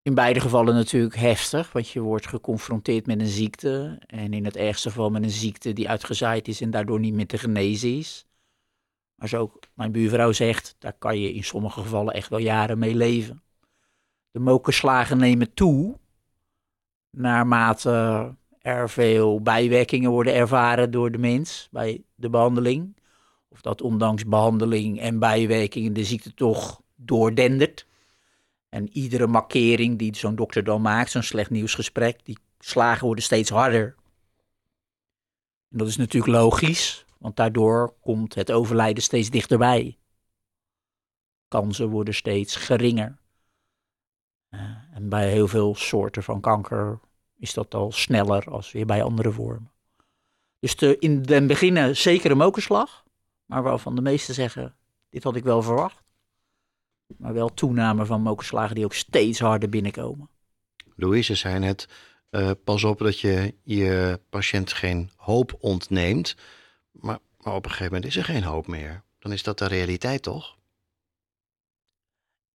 In 0.02 0.14
beide 0.14 0.40
gevallen 0.40 0.74
natuurlijk 0.74 1.16
heftig, 1.16 1.72
want 1.72 1.90
je 1.90 2.00
wordt 2.00 2.28
geconfronteerd 2.28 3.06
met 3.06 3.20
een 3.20 3.28
ziekte. 3.28 4.02
En 4.06 4.34
in 4.34 4.46
het 4.46 4.56
ergste 4.56 4.90
geval 4.90 5.10
met 5.10 5.24
een 5.24 5.30
ziekte 5.30 5.74
die 5.74 5.90
uitgezaaid 5.90 6.48
is 6.48 6.62
en 6.62 6.72
daardoor 6.72 7.00
niet 7.00 7.14
meer 7.14 7.28
te 7.28 7.38
genezen 7.38 7.98
is. 7.98 8.26
Maar 9.24 9.40
ook 9.40 9.60
mijn 9.74 9.92
buurvrouw 9.92 10.32
zegt, 10.32 10.76
daar 10.80 10.94
kan 10.94 11.20
je 11.20 11.34
in 11.34 11.44
sommige 11.44 11.82
gevallen 11.82 12.14
echt 12.14 12.30
wel 12.30 12.40
jaren 12.40 12.80
mee 12.80 12.96
leven. 12.96 13.44
De 14.32 14.40
mokerslagen 14.40 15.18
nemen 15.18 15.54
toe 15.54 15.98
naarmate 17.10 18.36
er 18.62 18.90
veel 18.90 19.42
bijwerkingen 19.42 20.12
worden 20.12 20.34
ervaren 20.34 20.92
door 20.92 21.12
de 21.12 21.18
mens 21.18 21.68
bij 21.72 22.04
de 22.16 22.30
behandeling. 22.30 22.98
Of 23.50 23.62
dat 23.62 23.82
ondanks 23.82 24.26
behandeling 24.26 25.00
en 25.00 25.20
bijwerkingen 25.20 25.94
de 25.94 26.04
ziekte 26.04 26.34
toch 26.34 26.82
doordendert. 26.96 27.88
En 28.70 28.90
iedere 28.90 29.28
markering 29.28 30.00
die 30.00 30.16
zo'n 30.16 30.36
dokter 30.36 30.64
dan 30.64 30.82
maakt, 30.82 31.12
zo'n 31.12 31.24
slecht 31.24 31.50
nieuwsgesprek, 31.50 32.26
die 32.26 32.38
slagen 32.60 33.06
worden 33.06 33.24
steeds 33.24 33.50
harder. 33.50 33.96
En 35.70 35.78
dat 35.78 35.88
is 35.88 35.98
natuurlijk 35.98 36.34
logisch, 36.34 37.06
want 37.24 37.36
daardoor 37.36 37.94
komt 38.02 38.36
het 38.36 38.52
overlijden 38.52 39.04
steeds 39.04 39.30
dichterbij. 39.30 39.98
Kansen 41.48 41.90
worden 41.90 42.14
steeds 42.14 42.56
geringer. 42.56 43.18
Uh, 44.50 44.62
en 44.94 45.10
bij 45.10 45.32
heel 45.32 45.48
veel 45.48 45.76
soorten 45.76 46.24
van 46.24 46.42
kanker 46.42 47.00
is 47.38 47.54
dat 47.54 47.74
al 47.74 47.92
sneller 47.92 48.52
als 48.52 48.72
weer 48.72 48.86
bij 48.86 49.04
andere 49.04 49.32
vormen. 49.32 49.72
Dus 50.60 50.76
de, 50.76 50.98
in 51.00 51.22
den 51.22 51.48
beginnen 51.48 51.98
zeker 51.98 52.32
een 52.32 52.38
mokerslag, 52.38 53.04
maar 53.46 53.64
waarvan 53.64 53.96
de 53.96 54.02
meesten 54.02 54.34
zeggen, 54.34 54.76
dit 55.10 55.24
had 55.24 55.36
ik 55.36 55.44
wel 55.44 55.62
verwacht. 55.62 56.04
Maar 57.18 57.34
wel 57.34 57.54
toename 57.54 58.06
van 58.06 58.22
mokerslagen 58.22 58.76
die 58.76 58.86
ook 58.86 58.94
steeds 58.94 59.40
harder 59.40 59.70
binnenkomen. 59.70 60.30
Louise 60.96 61.36
zei 61.36 61.60
net, 61.60 61.88
uh, 62.32 62.52
pas 62.64 62.84
op 62.84 63.00
dat 63.00 63.20
je 63.20 63.56
je 63.64 64.20
patiënt 64.30 64.74
geen 64.74 65.10
hoop 65.16 65.58
ontneemt. 65.60 66.36
Maar, 67.44 67.54
op 67.54 67.64
een 67.64 67.72
gegeven 67.72 67.94
moment 67.94 68.12
is 68.12 68.18
er 68.18 68.24
geen 68.24 68.44
hoop 68.44 68.68
meer. 68.68 69.04
Dan 69.20 69.32
is 69.32 69.44
dat 69.44 69.58
de 69.58 69.68
realiteit 69.68 70.22
toch? 70.22 70.56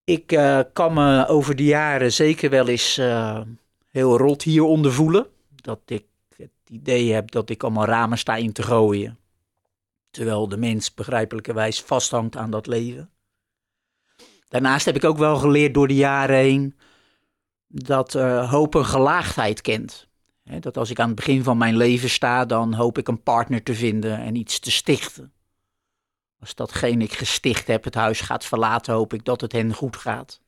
Ik 0.05 0.33
uh, 0.33 0.61
kan 0.73 0.95
me 0.95 1.27
over 1.27 1.57
de 1.57 1.65
jaren 1.65 2.13
zeker 2.13 2.51
wel 2.51 2.69
eens 2.69 2.99
uh, 2.99 3.41
heel 3.89 4.17
rot 4.17 4.43
hieronder 4.43 4.93
voelen. 4.93 5.27
Dat 5.55 5.81
ik 5.87 6.05
het 6.37 6.51
idee 6.71 7.13
heb 7.13 7.31
dat 7.31 7.51
ik 7.51 7.63
allemaal 7.63 7.85
ramen 7.85 8.19
sta 8.19 8.37
in 8.37 8.53
te 8.53 8.63
gooien. 8.63 9.19
Terwijl 10.11 10.49
de 10.49 10.57
mens 10.57 10.95
begrijpelijkerwijs 10.95 11.83
vasthangt 11.83 12.37
aan 12.37 12.51
dat 12.51 12.67
leven. 12.67 13.11
Daarnaast 14.49 14.85
heb 14.85 14.97
ik 14.97 15.05
ook 15.05 15.19
wel 15.19 15.37
geleerd 15.37 15.75
door 15.75 15.89
de 15.89 15.95
jaren 15.95 16.37
heen 16.37 16.79
dat 17.67 18.15
uh, 18.15 18.51
hoop 18.51 18.75
een 18.75 18.85
gelaagdheid 18.85 19.61
kent. 19.61 20.08
Dat 20.61 20.77
als 20.77 20.91
ik 20.91 21.01
aan 21.01 21.07
het 21.07 21.17
begin 21.17 21.43
van 21.43 21.59
mijn 21.59 21.77
leven 21.77 22.11
sta, 22.11 22.45
dan 22.45 22.75
hoop 22.75 22.99
ik 22.99 23.09
een 23.09 23.23
partner 23.23 23.63
te 23.63 23.75
vinden 23.75 24.19
en 24.19 24.35
iets 24.35 24.59
te 24.59 24.71
stichten. 24.71 25.33
Als 26.41 26.55
datgene 26.55 27.05
ik 27.05 27.13
gesticht 27.13 27.67
heb 27.67 27.85
het 27.85 27.95
huis 27.95 28.21
gaat 28.21 28.45
verlaten, 28.45 28.95
hoop 28.95 29.15
ik 29.15 29.25
dat 29.25 29.41
het 29.41 29.53
hen 29.53 29.75
goed 29.75 29.97
gaat. 29.97 30.41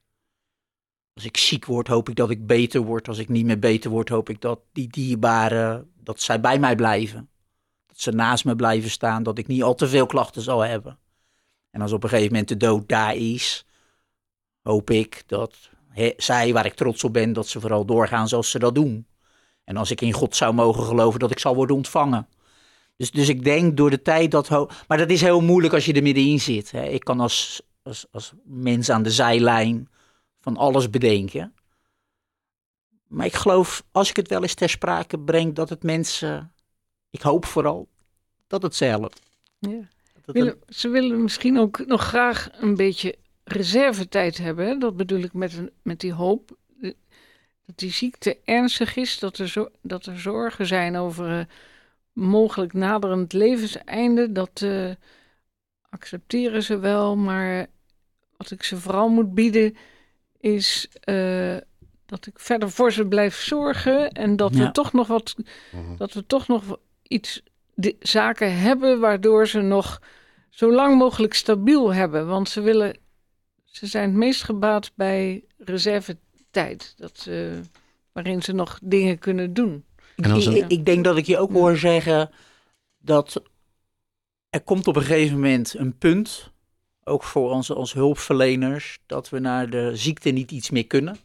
Als 1.15 1.25
ik 1.25 1.37
ziek 1.37 1.65
word, 1.65 1.89
hoop 1.89 2.09
ik 2.09 2.17
dat 2.17 2.31
ik 2.31 2.47
beter 2.47 2.81
word. 2.81 3.09
Als 3.09 3.19
ik 3.19 3.29
niet 3.29 3.45
meer 3.45 3.59
beter 3.59 3.91
word, 3.91 4.09
hoop 4.09 4.29
ik 4.29 4.41
dat 4.41 4.61
die 4.73 4.89
dierbaren, 4.89 5.91
dat 5.97 6.21
zij 6.21 6.41
bij 6.41 6.59
mij 6.59 6.75
blijven. 6.75 7.29
Dat 7.87 8.01
ze 8.01 8.11
naast 8.11 8.45
me 8.45 8.57
blijven 8.57 8.91
staan, 8.91 9.23
dat 9.23 9.39
ik 9.39 9.47
niet 9.47 9.63
al 9.63 9.75
te 9.75 9.89
veel 9.89 10.07
klachten 10.07 10.43
zal 10.43 10.61
hebben. 10.61 10.99
En 11.71 11.81
als 11.81 11.93
op 11.93 12.03
een 12.03 12.09
gegeven 12.09 12.31
moment 12.31 12.49
de 12.49 12.57
dood 12.57 12.89
daar 12.89 13.15
is, 13.15 13.67
hoop 14.63 14.91
ik 14.91 15.23
dat 15.27 15.71
zij, 16.17 16.53
waar 16.53 16.67
ik 16.67 16.75
trots 16.75 17.05
op 17.05 17.13
ben, 17.13 17.33
dat 17.33 17.49
ze 17.49 17.61
vooral 17.61 17.85
doorgaan 17.85 18.29
zoals 18.29 18.51
ze 18.51 18.59
dat 18.59 18.75
doen. 18.75 19.07
En 19.71 19.77
als 19.77 19.91
ik 19.91 20.01
in 20.01 20.13
God 20.13 20.37
zou 20.37 20.55
mogen 20.55 20.85
geloven, 20.85 21.21
dat 21.21 21.31
ik 21.31 21.39
zal 21.39 21.55
worden 21.55 21.77
ontvangen. 21.77 22.29
Dus, 22.97 23.11
dus 23.11 23.29
ik 23.29 23.45
denk 23.45 23.77
door 23.77 23.91
de 23.91 24.03
tijd 24.03 24.31
dat. 24.31 24.49
Maar 24.89 24.99
dat 24.99 25.11
is 25.11 25.21
heel 25.21 25.41
moeilijk 25.41 25.75
als 25.75 25.85
je 25.85 25.93
er 25.93 26.03
middenin 26.03 26.41
zit. 26.41 26.71
Hè. 26.71 26.85
Ik 26.85 27.05
kan 27.05 27.21
als, 27.21 27.63
als, 27.83 28.07
als 28.11 28.33
mens 28.45 28.91
aan 28.91 29.03
de 29.03 29.11
zijlijn 29.11 29.89
van 30.41 30.57
alles 30.57 30.91
bedenken. 30.91 31.55
Maar 33.07 33.27
ik 33.27 33.35
geloof, 33.35 33.85
als 33.93 34.11
ik 34.11 34.17
het 34.17 34.29
wel 34.29 34.43
eens 34.43 34.55
ter 34.55 34.69
sprake 34.69 35.19
breng, 35.19 35.55
dat 35.55 35.69
het 35.69 35.83
mensen. 35.83 36.53
Ik 37.11 37.23
hoop 37.23 37.47
vooral 37.47 37.89
dat 38.47 38.63
het 38.63 38.75
zelf. 38.75 39.13
Ja. 39.59 39.89
Willen, 40.25 40.59
Ze 40.69 40.89
willen 40.89 41.23
misschien 41.23 41.59
ook 41.59 41.87
nog 41.87 42.03
graag 42.03 42.49
een 42.53 42.77
beetje 42.77 43.17
reservetijd 43.45 44.39
hebben. 44.39 44.79
Dat 44.79 44.97
bedoel 44.97 45.21
ik 45.21 45.33
met, 45.33 45.57
een, 45.57 45.71
met 45.83 46.01
die 46.01 46.13
hoop. 46.13 46.59
Dat 47.71 47.79
die 47.79 47.93
ziekte 47.93 48.39
ernstig 48.45 48.97
is, 48.97 49.19
dat 49.19 49.39
er, 49.39 49.49
zo, 49.49 49.69
dat 49.83 50.07
er 50.07 50.21
zorgen 50.21 50.67
zijn 50.67 50.97
over 50.97 51.39
uh, 51.39 51.45
mogelijk 52.13 52.73
naderend 52.73 53.33
levenseinde. 53.33 54.33
Dat 54.33 54.61
uh, 54.61 54.91
accepteren 55.89 56.63
ze 56.63 56.79
wel, 56.79 57.17
maar 57.17 57.67
wat 58.37 58.51
ik 58.51 58.63
ze 58.63 58.77
vooral 58.77 59.09
moet 59.09 59.35
bieden 59.35 59.77
is 60.41 60.89
uh, 61.05 61.57
dat 62.07 62.27
ik 62.27 62.39
verder 62.39 62.71
voor 62.71 62.93
ze 62.93 63.07
blijf 63.07 63.37
zorgen 63.37 64.13
en 64.13 64.37
dat 64.37 64.57
ja. 64.57 64.67
we 64.67 64.71
toch 64.71 64.93
nog 64.93 65.07
wat, 65.07 65.35
uh-huh. 65.39 65.99
dat 65.99 66.13
we 66.13 66.27
toch 66.27 66.49
nog 66.49 66.79
iets 67.03 67.43
de, 67.75 67.97
zaken 68.01 68.59
hebben 68.59 69.01
waardoor 69.01 69.47
ze 69.47 69.61
nog 69.61 70.03
zo 70.49 70.73
lang 70.73 70.99
mogelijk 70.99 71.35
stabiel 71.35 71.95
hebben. 71.95 72.27
Want 72.27 72.49
ze 72.49 72.61
willen 72.61 72.97
ze 73.65 73.87
zijn 73.87 74.09
het 74.09 74.19
meest 74.19 74.43
gebaat 74.43 74.93
bij 74.95 75.45
reservetijd. 76.53 76.95
Dat, 76.97 77.27
uh, 77.29 77.53
waarin 78.13 78.43
ze 78.43 78.53
nog 78.53 78.79
dingen 78.83 79.19
kunnen 79.19 79.55
doen. 79.55 79.85
En 80.17 80.35
ik, 80.35 80.45
een... 80.45 80.69
ik, 80.69 80.85
denk 80.85 81.05
dat 81.05 81.17
ik 81.17 81.27
je 81.27 81.39
ook 81.39 81.53
hoor 81.53 81.77
zeggen 81.77 82.31
dat 82.99 83.43
er 84.51 84.61
komt 84.61 84.87
op 84.87 84.97
een 84.97 85.03
gegeven 85.03 85.35
moment 85.35 85.75
een 85.79 85.99
punt, 85.99 86.51
ook 87.05 87.25
voor 87.25 87.51
onze 87.51 87.75
als 87.75 87.93
hulpverleners, 87.93 88.99
dat 89.07 89.29
we 89.29 89.39
naar 89.39 89.71
de 89.71 89.97
ziekte 89.97 90.31
niet 90.31 90.51
iets 90.51 90.71
meer 90.71 90.87
kunnen. 90.87 91.17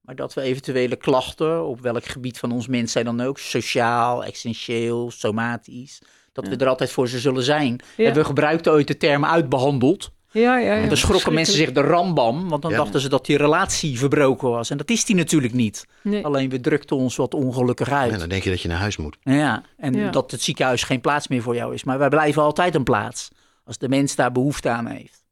Maar 0.00 0.14
dat 0.14 0.34
we 0.34 0.40
eventuele 0.40 0.96
klachten, 0.96 1.64
op 1.64 1.80
welk 1.80 2.04
gebied 2.04 2.38
van 2.38 2.52
ons 2.52 2.66
mens 2.66 2.92
zijn 2.92 3.04
dan 3.04 3.20
ook, 3.20 3.38
sociaal, 3.38 4.24
existentieel, 4.24 5.10
somatisch, 5.10 6.02
dat 6.32 6.44
ja. 6.44 6.50
we 6.50 6.56
er 6.56 6.68
altijd 6.68 6.90
voor 6.90 7.08
ze 7.08 7.18
zullen 7.18 7.42
zijn. 7.42 7.80
Ja. 7.96 8.08
En 8.08 8.14
we 8.14 8.24
gebruikten 8.24 8.72
ooit 8.72 8.86
de 8.86 8.96
term 8.96 9.24
uitbehandeld. 9.24 10.12
Ja, 10.34 10.58
ja, 10.58 10.74
ja. 10.74 10.82
En 10.82 10.88
dan 10.88 10.96
schrokken 10.96 11.34
mensen 11.34 11.54
zich 11.54 11.72
de 11.72 11.80
rambam, 11.80 12.48
want 12.48 12.62
dan 12.62 12.70
ja. 12.70 12.76
dachten 12.76 13.00
ze 13.00 13.08
dat 13.08 13.26
die 13.26 13.36
relatie 13.36 13.98
verbroken 13.98 14.48
was. 14.48 14.70
En 14.70 14.76
dat 14.76 14.90
is 14.90 15.04
die 15.04 15.16
natuurlijk 15.16 15.52
niet. 15.52 15.86
Nee. 16.02 16.24
Alleen 16.24 16.50
we 16.50 16.60
drukten 16.60 16.96
ons 16.96 17.16
wat 17.16 17.34
ongelukkig 17.34 17.90
uit. 17.90 18.12
En 18.12 18.18
dan 18.18 18.28
denk 18.28 18.42
je 18.42 18.50
dat 18.50 18.60
je 18.60 18.68
naar 18.68 18.78
huis 18.78 18.96
moet. 18.96 19.16
Ja, 19.22 19.62
en 19.76 19.94
ja. 19.94 20.10
dat 20.10 20.30
het 20.30 20.42
ziekenhuis 20.42 20.82
geen 20.82 21.00
plaats 21.00 21.28
meer 21.28 21.42
voor 21.42 21.54
jou 21.54 21.74
is. 21.74 21.84
Maar 21.84 21.98
wij 21.98 22.08
blijven 22.08 22.42
altijd 22.42 22.74
een 22.74 22.84
plaats, 22.84 23.30
als 23.64 23.78
de 23.78 23.88
mens 23.88 24.14
daar 24.14 24.32
behoefte 24.32 24.68
aan 24.68 24.86
heeft. 24.86 25.24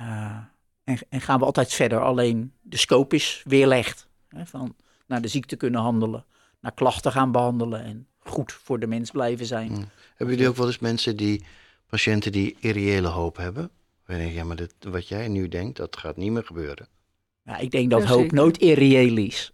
Uh, 0.00 0.36
en, 0.84 0.98
en, 1.08 1.20
gaan 1.20 1.38
we 1.38 1.44
altijd 1.44 1.72
verder. 1.72 2.00
Alleen 2.00 2.52
de 2.60 2.76
scope 2.76 3.16
is 3.16 3.42
weerlegd. 3.44 4.06
Hè, 4.28 4.46
van 4.46 4.76
naar 5.06 5.22
de 5.22 5.28
ziekte 5.28 5.56
kunnen 5.56 5.80
handelen, 5.80 6.24
naar 6.60 6.74
klachten 6.74 7.12
gaan 7.12 7.32
behandelen 7.32 7.84
en 7.84 8.06
goed 8.18 8.52
voor 8.52 8.78
de 8.78 8.86
mens 8.86 9.10
blijven 9.10 9.46
zijn. 9.46 9.68
Hmm. 9.68 9.88
Hebben 10.16 10.36
jullie 10.36 10.50
ook 10.50 10.56
wel 10.56 10.66
eens 10.66 10.78
mensen 10.78 11.16
die, 11.16 11.44
patiënten 11.86 12.32
die 12.32 12.56
irreële 12.60 13.08
hoop 13.08 13.36
hebben? 13.36 13.70
Denk 14.18 14.30
ik, 14.30 14.36
ja, 14.36 14.44
maar 14.44 14.56
dit, 14.56 14.74
wat 14.80 15.08
jij 15.08 15.28
nu 15.28 15.48
denkt, 15.48 15.76
dat 15.76 15.96
gaat 15.96 16.16
niet 16.16 16.30
meer 16.30 16.44
gebeuren. 16.44 16.88
Ja, 17.42 17.56
ik 17.56 17.70
denk 17.70 17.90
dat 17.90 18.02
ja, 18.02 18.08
hoop 18.08 18.32
nooit 18.32 18.58
irreëel 18.58 19.16
is. 19.16 19.52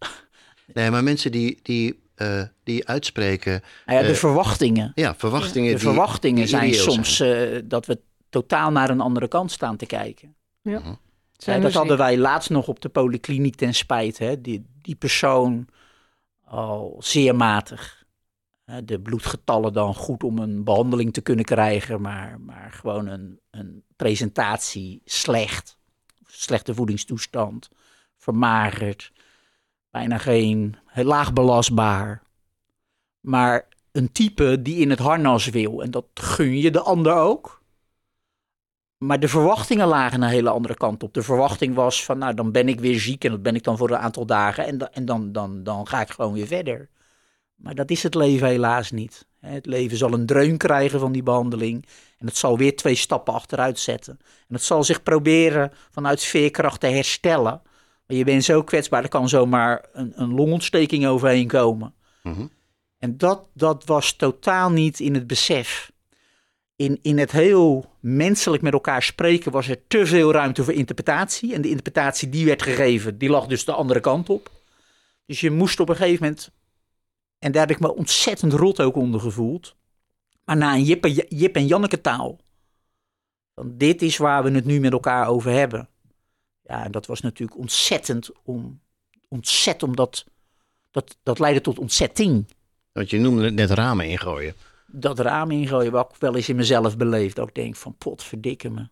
Nee, 0.75 0.90
maar 0.90 1.03
mensen 1.03 1.33
die, 1.33 1.59
die, 1.62 2.01
uh, 2.16 2.42
die 2.62 2.88
uitspreken... 2.88 3.62
Nou 3.87 3.99
ja, 3.99 4.05
de 4.05 4.12
uh, 4.12 4.19
verwachtingen. 4.19 4.92
Ja, 4.95 5.14
verwachtingen. 5.14 5.73
De 5.73 5.79
die, 5.79 5.87
verwachtingen 5.87 6.40
die 6.40 6.47
zijn 6.47 6.75
soms 6.75 7.21
uh, 7.21 7.59
dat 7.64 7.87
we 7.87 8.01
totaal 8.31 8.71
naar 8.71 8.90
een 8.90 9.01
andere 9.01 9.29
kant 9.29 9.53
staan 9.53 9.77
te 9.77 9.87
kijken. 9.87 10.35
Ja. 10.62 10.79
Mhm. 10.79 10.95
Ja, 11.37 11.59
dat 11.59 11.73
hadden 11.73 11.97
wij 11.97 12.19
laatst 12.19 12.51
nog 12.51 12.69
op 12.69 12.81
de 12.81 12.88
polykliniek 12.88 13.55
ten 13.55 13.75
spijt. 13.75 14.19
Hè? 14.19 14.40
Die, 14.40 14.66
die 14.83 14.95
persoon 14.95 15.69
al 16.45 16.97
zeer 16.99 17.37
matig. 17.37 18.05
De 18.85 19.00
bloedgetallen 19.00 19.72
dan 19.72 19.94
goed 19.94 20.22
om 20.22 20.38
een 20.38 20.64
behandeling 20.64 21.12
te 21.12 21.20
kunnen 21.20 21.44
krijgen, 21.44 22.00
maar, 22.00 22.40
maar 22.40 22.72
gewoon 22.72 23.07
een, 23.07 23.40
een 23.50 23.85
presentatie 23.96 25.00
slecht. 25.05 25.79
Slechte 26.26 26.74
voedingstoestand, 26.74 27.68
vermagerd, 28.16 29.12
bijna 29.90 30.18
geen, 30.18 30.76
heel 30.87 31.05
laag 31.05 31.33
belastbaar. 31.33 32.22
Maar 33.20 33.68
een 33.92 34.12
type 34.12 34.62
die 34.62 34.76
in 34.76 34.90
het 34.90 34.98
harnas 34.98 35.48
wil 35.48 35.83
en 35.83 35.90
dat 35.90 36.07
gun 36.14 36.59
je 36.59 36.70
de 36.70 36.81
ander 36.81 37.14
ook. 37.14 37.62
Maar 38.96 39.20
de 39.20 39.29
verwachtingen 39.29 39.87
lagen 39.87 40.22
een 40.22 40.29
hele 40.29 40.50
andere 40.50 40.74
kant 40.74 41.02
op. 41.02 41.14
De 41.14 41.22
verwachting 41.22 41.74
was 41.74 42.05
van, 42.05 42.18
nou, 42.18 42.35
dan 42.35 42.52
ben 42.52 42.68
ik 42.68 42.81
weer 42.81 43.00
ziek 43.00 43.24
en 43.24 43.31
dat 43.31 43.42
ben 43.42 43.55
ik 43.55 43.62
dan 43.62 43.76
voor 43.76 43.90
een 43.90 43.96
aantal 43.96 44.26
dagen 44.26 44.66
en, 44.66 44.92
en 44.92 45.05
dan, 45.05 45.33
dan, 45.33 45.62
dan 45.62 45.87
ga 45.87 46.00
ik 46.00 46.11
gewoon 46.11 46.33
weer 46.33 46.46
verder. 46.46 46.88
Maar 47.57 47.75
dat 47.75 47.90
is 47.90 48.03
het 48.03 48.14
leven 48.14 48.49
helaas 48.49 48.90
niet. 48.90 49.27
Het 49.40 49.66
leven 49.66 49.97
zal 49.97 50.12
een 50.12 50.27
dreun 50.27 50.57
krijgen 50.57 51.01
van 51.01 51.12
die 51.12 51.23
behandeling 51.23 51.87
en 52.19 52.27
het 52.27 52.37
zal 52.37 52.59
weer 52.59 52.77
twee 52.77 52.95
stappen 52.95 53.35
achteruit 53.35 53.79
zetten. 53.79 54.19
En 54.21 54.55
het 54.55 54.62
zal 54.62 54.85
zich 54.85 55.03
proberen 55.03 55.73
vanuit 55.90 56.25
veerkracht 56.25 56.81
te 56.81 56.87
herstellen. 56.87 57.62
Maar 58.07 58.16
je 58.16 58.25
bent 58.25 58.45
zo 58.45 58.62
kwetsbaar, 58.62 59.03
er 59.03 59.09
kan 59.09 59.29
zomaar 59.29 59.85
een, 59.92 60.12
een 60.14 60.35
longontsteking 60.35 61.07
overheen 61.07 61.47
komen. 61.47 61.95
Mhm. 62.23 62.47
En 62.99 63.16
dat, 63.16 63.49
dat 63.53 63.85
was 63.85 64.12
totaal 64.12 64.71
niet 64.71 65.01
in 65.01 65.14
het 65.14 65.27
besef. 65.27 65.92
In, 66.77 66.99
in 67.03 67.19
het 67.19 67.33
heel 67.33 67.90
menselijk 68.01 68.62
met 68.62 68.73
elkaar 68.73 69.03
spreken 69.03 69.53
was 69.53 69.69
er 69.69 69.87
te 69.87 70.07
veel 70.07 70.33
ruimte 70.33 70.64
voor 70.64 70.73
interpretatie. 70.73 71.55
En 71.55 71.62
de 71.62 71.69
interpretatie 71.69 72.29
die 72.29 72.45
werd 72.45 72.62
gegeven, 72.62 73.19
die 73.19 73.29
lag 73.29 73.47
dus 73.47 73.64
de 73.64 73.73
andere 73.73 74.01
kant 74.01 74.29
op. 74.31 74.51
Dus 75.27 75.40
je 75.40 75.51
moest 75.51 75.81
op 75.81 75.88
een 75.88 75.97
gegeven 75.97 76.23
moment, 76.25 76.51
en 77.38 77.53
daar 77.53 77.66
heb 77.66 77.77
ik 77.77 77.81
me 77.81 77.94
ontzettend 77.94 78.53
rot 78.53 78.81
ook 78.81 78.96
onder 78.96 79.20
gevoeld. 79.20 79.77
Maar 80.44 80.57
na 80.57 80.75
een 80.75 80.85
Jip 80.85 81.05
en, 81.05 81.12
Jip 81.12 81.57
en 81.57 81.66
Janneke 81.66 82.01
taal. 82.01 82.40
Want 83.55 83.81
dit 83.81 84.03
is 84.03 84.16
waar 84.16 84.42
we 84.42 84.51
het 84.51 84.64
nu 84.64 84.81
met 84.81 84.92
elkaar 84.92 85.29
over 85.29 85.51
hebben. 85.51 85.88
Ja, 86.62 86.85
en 86.85 86.90
dat 86.90 87.07
was 87.07 87.20
natuurlijk 87.20 87.59
ontzettend 87.59 88.31
om, 88.42 88.81
ontzettend 89.29 89.90
omdat, 89.90 90.27
dat, 90.90 91.18
dat 91.22 91.38
leidde 91.38 91.61
tot 91.61 91.79
ontzetting 91.79 92.46
Want 92.92 93.11
je 93.11 93.18
noemde 93.18 93.44
het 93.44 93.55
net 93.55 93.70
ramen 93.70 94.09
ingooien. 94.09 94.55
dat 94.87 95.18
raam 95.18 95.51
ingooien, 95.51 95.92
wat 95.92 96.11
ik 96.12 96.20
wel 96.20 96.37
eens 96.37 96.49
in 96.49 96.57
mezelf 96.57 96.96
beleefd. 96.96 97.37
Dat 97.37 97.49
ik 97.49 97.55
denk 97.55 97.77
van, 97.77 97.96
pot 97.96 98.22
verdikke 98.22 98.70
me. 98.70 98.88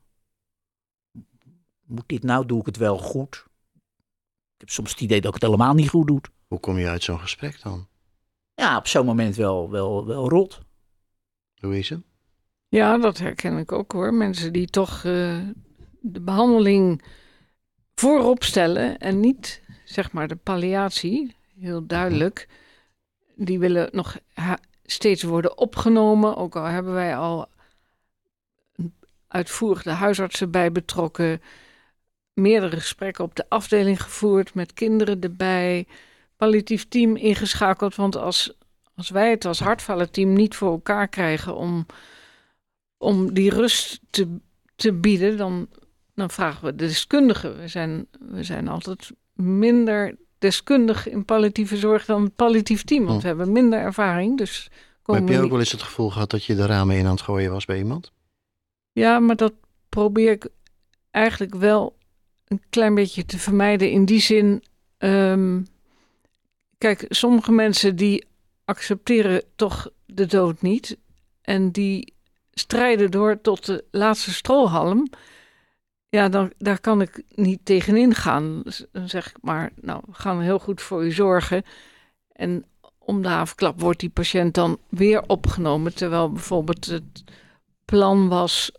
Moet 1.87 2.09
dit 2.09 2.23
nou, 2.23 2.47
doe 2.47 2.61
ik 2.61 2.67
het 2.67 2.77
wel 2.77 2.99
goed? 2.99 3.45
Ik 4.55 4.61
heb 4.61 4.71
soms 4.71 4.91
het 4.91 5.01
idee 5.01 5.21
dat 5.21 5.35
ik 5.35 5.43
het 5.43 5.51
helemaal 5.51 5.75
niet 5.75 5.89
goed 5.89 6.07
doe. 6.07 6.21
Hoe 6.49 6.61
kom 6.61 6.79
je 6.79 6.89
uit 6.89 7.03
zo'n 7.03 7.21
gesprek 7.21 7.63
dan? 7.63 7.89
Ja, 8.55 8.77
op 8.77 8.87
zo'n 8.87 9.07
moment 9.07 9.37
wel, 9.37 9.71
wel, 9.71 10.07
wel 10.07 10.29
rot. 10.29 10.61
Louise? 11.55 12.03
Ja, 12.69 12.99
dat 12.99 13.19
herken 13.19 13.59
ik 13.59 13.73
ook 13.73 13.93
hoor. 13.93 14.15
Mensen 14.15 14.53
die 14.53 14.67
toch 14.67 15.05
eh, 15.05 15.39
de 16.01 16.21
behandeling 16.21 17.03
voorop 17.95 18.43
stellen 18.43 18.99
en 18.99 19.21
niet 19.21 19.63
zeg 19.85 20.13
maar 20.13 20.29
de 20.29 20.37
palliatie, 20.37 21.37
heel 21.59 21.87
duidelijk. 21.87 22.49
Die 23.37 23.59
willen 23.59 23.89
nog 23.93 24.19
steeds 24.85 25.23
worden 25.23 25.59
opgenomen, 25.59 26.37
ook 26.37 26.57
al 26.57 26.65
hebben 26.65 26.93
wij 26.93 27.17
al 27.17 27.47
een 28.77 28.95
uitvoerig 29.29 29.83
de 29.83 29.91
huisartsen 29.91 30.51
bij 30.51 30.73
betrokken, 30.73 31.43
meerdere 32.33 32.77
gesprekken 32.77 33.25
op 33.25 33.35
de 33.35 33.49
afdeling 33.49 34.03
gevoerd 34.03 34.55
met 34.55 34.73
kinderen 34.73 35.21
erbij, 35.21 35.87
palliatief 36.37 36.89
team 36.89 37.17
ingeschakeld, 37.17 37.95
want 37.95 38.17
als, 38.17 38.57
als 38.95 39.11
wij 39.11 39.31
het 39.31 39.45
als 39.45 39.61
hartvallenteam 39.61 40.33
niet 40.33 40.55
voor 40.55 40.71
elkaar 40.71 41.09
krijgen 41.09 41.57
om 41.57 41.87
om 43.05 43.35
die 43.35 43.51
rust 43.51 44.01
te, 44.11 44.39
te 44.77 44.93
bieden, 44.93 45.37
dan, 45.37 45.69
dan 46.15 46.31
vragen 46.31 46.65
we 46.65 46.75
de 46.75 46.87
deskundigen. 46.87 47.59
We 47.61 47.69
zijn, 47.69 48.07
we 48.21 48.43
zijn 48.43 48.69
altijd 48.69 49.11
minder 49.33 50.17
deskundig 50.39 51.09
in 51.09 51.25
palliatieve 51.25 51.77
zorg 51.77 52.05
dan 52.05 52.23
het 52.23 52.37
palliatief 52.37 52.85
team, 52.85 53.05
want 53.05 53.17
Hm. 53.17 53.21
we 53.23 53.27
hebben 53.27 53.53
minder 53.53 53.79
ervaring. 53.79 54.39
Dus 54.39 54.71
Maar 55.05 55.17
heb 55.17 55.29
je 55.29 55.41
ook 55.41 55.51
wel 55.51 55.59
eens 55.59 55.73
het 55.73 55.83
gevoel 55.83 56.11
gehad 56.11 56.31
dat 56.31 56.45
je 56.45 56.55
de 56.55 56.67
ramen 56.67 56.97
in 56.97 57.05
aan 57.05 57.11
het 57.11 57.21
gooien 57.21 57.51
was 57.51 57.65
bij 57.65 57.79
iemand? 57.79 58.13
Ja, 58.93 59.19
maar 59.19 59.37
dat 59.37 59.53
probeer 59.89 60.31
ik 60.31 60.49
eigenlijk 61.11 61.55
wel 61.55 61.97
een 62.45 62.63
klein 62.71 62.95
beetje 62.95 63.27
te 63.27 63.39
vermijden. 63.39 63.91
In 63.91 64.05
die 64.05 64.21
zin, 64.21 64.63
ehm, 64.99 65.63
kijk, 66.85 67.05
sommige 67.09 67.53
mensen 67.53 67.97
die 67.97 68.27
accepteren 68.65 69.43
toch 69.57 69.91
de 70.07 70.27
dood 70.27 70.63
niet. 70.63 70.99
En 71.43 71.71
die 71.71 72.15
strijden 72.53 73.11
door 73.11 73.41
tot 73.41 73.67
de 73.67 73.85
laatste 73.91 74.33
strohalm. 74.33 75.09
Ja, 76.09 76.29
dan, 76.29 76.53
daar 76.59 76.81
kan 76.81 77.01
ik 77.01 77.23
niet 77.35 77.65
tegenin 77.65 78.15
gaan. 78.15 78.61
Dus 78.63 78.85
dan 78.93 79.09
zeg 79.09 79.29
ik 79.29 79.37
maar, 79.41 79.71
nou, 79.81 80.03
we 80.07 80.13
gaan 80.15 80.41
heel 80.41 80.59
goed 80.59 80.83
voor 80.83 81.05
u 81.05 81.13
zorgen. 81.13 81.63
En 82.33 82.65
om 82.99 83.23
de 83.23 83.29
havenklap 83.29 83.81
wordt 83.81 84.01
die 84.01 84.11
patiënt 84.11 84.55
dan 84.55 84.79
weer 84.89 85.23
opgenomen. 85.27 85.95
Terwijl 85.95 86.33
bijvoorbeeld 86.33 86.85
het 86.85 87.25
plan 87.85 88.29
was 88.29 88.73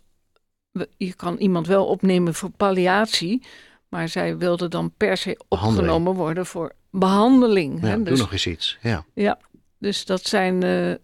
je 0.96 1.14
kan 1.14 1.36
iemand 1.36 1.66
wel 1.66 1.86
opnemen 1.86 2.34
voor 2.34 2.50
palliatie, 2.50 3.42
maar 3.88 4.08
zij 4.08 4.36
wilde 4.36 4.68
dan 4.68 4.92
per 4.96 5.16
se 5.16 5.40
opgenomen 5.48 6.14
worden 6.14 6.46
voor 6.46 6.72
behandeling. 6.98 7.80
Ja, 7.80 7.86
hè? 7.86 7.96
doe 7.96 8.04
Dus, 8.04 8.18
nog 8.18 8.32
eens 8.32 8.46
iets. 8.46 8.78
Ja. 9.14 9.38
dus 9.78 10.04
dat 10.04 10.26
zijn, 10.26 10.62
eh, 10.62 10.94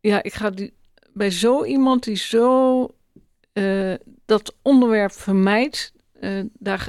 ja, 0.00 0.22
ik 0.22 0.32
ga 0.32 0.50
die, 0.50 0.72
bij 1.12 1.30
zo 1.30 1.64
iemand 1.64 2.04
die 2.04 2.16
zo 2.16 2.88
eh, 3.52 3.94
dat 4.26 4.54
onderwerp 4.62 5.12
vermijdt, 5.12 5.92
eh, 6.20 6.40
daar, 6.52 6.88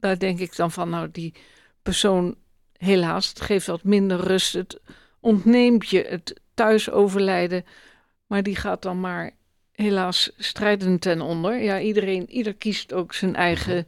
daar 0.00 0.18
denk 0.18 0.38
ik 0.38 0.56
dan 0.56 0.72
van, 0.72 0.90
nou, 0.90 1.08
die 1.10 1.34
persoon, 1.82 2.34
helaas, 2.78 3.28
het 3.28 3.40
geeft 3.40 3.66
wat 3.66 3.84
minder 3.84 4.20
rust, 4.20 4.52
het 4.52 4.80
ontneemt 5.20 5.88
je 5.88 6.04
het 6.08 6.40
thuis 6.54 6.90
overlijden, 6.90 7.64
maar 8.26 8.42
die 8.42 8.56
gaat 8.56 8.82
dan 8.82 9.00
maar 9.00 9.30
helaas 9.72 10.30
strijdend 10.38 11.00
ten 11.00 11.20
onder. 11.20 11.62
Ja, 11.62 11.80
iedereen, 11.80 12.30
ieder 12.30 12.54
kiest 12.54 12.92
ook 12.92 13.14
zijn 13.14 13.34
eigen. 13.34 13.86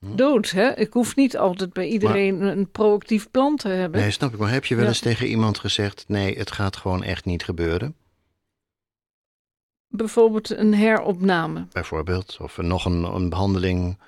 Dood. 0.00 0.50
Hè? 0.50 0.70
Ik 0.76 0.92
hoef 0.92 1.16
niet 1.16 1.36
altijd 1.36 1.72
bij 1.72 1.86
iedereen 1.88 2.40
een 2.42 2.70
proactief 2.70 3.30
plan 3.30 3.56
te 3.56 3.68
hebben. 3.68 4.00
Nee, 4.00 4.10
snap 4.10 4.32
ik. 4.32 4.38
Maar 4.38 4.50
heb 4.52 4.64
je 4.64 4.74
wel 4.74 4.84
Ja. 4.84 4.90
eens 4.90 5.00
tegen 5.00 5.26
iemand 5.26 5.58
gezegd: 5.58 6.04
nee, 6.08 6.38
het 6.38 6.50
gaat 6.52 6.76
gewoon 6.76 7.02
echt 7.02 7.24
niet 7.24 7.44
gebeuren? 7.44 7.94
Bijvoorbeeld 9.88 10.50
een 10.50 10.74
heropname. 10.74 11.66
Bijvoorbeeld. 11.72 12.36
Of 12.40 12.56
nog 12.56 12.84
een, 12.84 13.02
een 13.04 13.28
behandeling. 13.28 13.98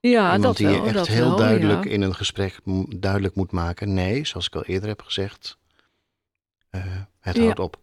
Ja, 0.00 0.22
iemand 0.24 0.42
dat 0.42 0.56
die 0.56 0.66
wel. 0.66 0.74
je 0.76 0.82
echt 0.82 0.94
dat 0.94 1.06
heel 1.06 1.28
wel, 1.28 1.36
duidelijk 1.36 1.84
ja. 1.84 1.90
in 1.90 2.02
een 2.02 2.14
gesprek 2.14 2.58
duidelijk 2.98 3.34
moet 3.34 3.52
maken. 3.52 3.94
Nee, 3.94 4.26
zoals 4.26 4.46
ik 4.46 4.54
al 4.54 4.64
eerder 4.64 4.88
heb 4.88 5.02
gezegd. 5.02 5.58
eh, 6.70 6.82
het 7.20 7.36
Ja. 7.36 7.42
houdt 7.42 7.58
op. 7.58 7.78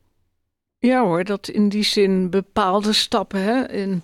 Ja 0.79 1.03
hoor, 1.03 1.23
dat 1.23 1.47
in 1.47 1.69
die 1.69 1.83
zin 1.83 2.29
bepaalde 2.29 2.93
stappen. 2.93 3.41
Hè? 3.41 3.67
In 3.71 4.03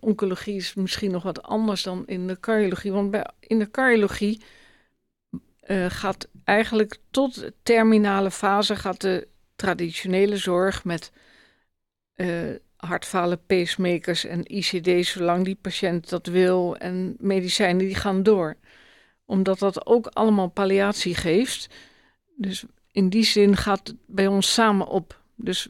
oncologie 0.00 0.56
is 0.56 0.74
misschien 0.74 1.10
nog 1.10 1.22
wat 1.22 1.42
anders 1.42 1.82
dan 1.82 2.06
in 2.06 2.26
de 2.26 2.40
cardiologie. 2.40 2.92
Want 2.92 3.10
bij, 3.10 3.26
in 3.40 3.58
de 3.58 3.70
cardiologie 3.70 4.42
eh, 5.60 5.86
gaat 5.88 6.28
eigenlijk 6.44 6.98
tot 7.10 7.34
de 7.34 7.54
terminale 7.62 8.30
fase 8.30 8.76
gaat 8.76 9.00
de 9.00 9.28
traditionele 9.56 10.36
zorg 10.36 10.84
met 10.84 11.12
eh 12.14 12.54
hartfalen, 12.86 13.46
pacemakers 13.46 14.24
en 14.24 14.56
ICD's, 14.56 15.10
zolang 15.10 15.44
die 15.44 15.58
patiënt 15.60 16.08
dat 16.08 16.26
wil, 16.26 16.76
en 16.76 17.16
medicijnen 17.18 17.86
die 17.86 17.94
gaan 17.94 18.22
door. 18.22 18.56
Omdat 19.24 19.58
dat 19.58 19.86
ook 19.86 20.06
allemaal 20.06 20.48
palliatie 20.48 21.14
geeft. 21.14 21.68
Dus 22.36 22.64
in 22.90 23.08
die 23.08 23.24
zin 23.24 23.56
gaat 23.56 23.88
het 23.88 23.96
bij 24.06 24.26
ons 24.26 24.52
samen 24.52 24.86
op. 24.86 25.20
Dus, 25.34 25.68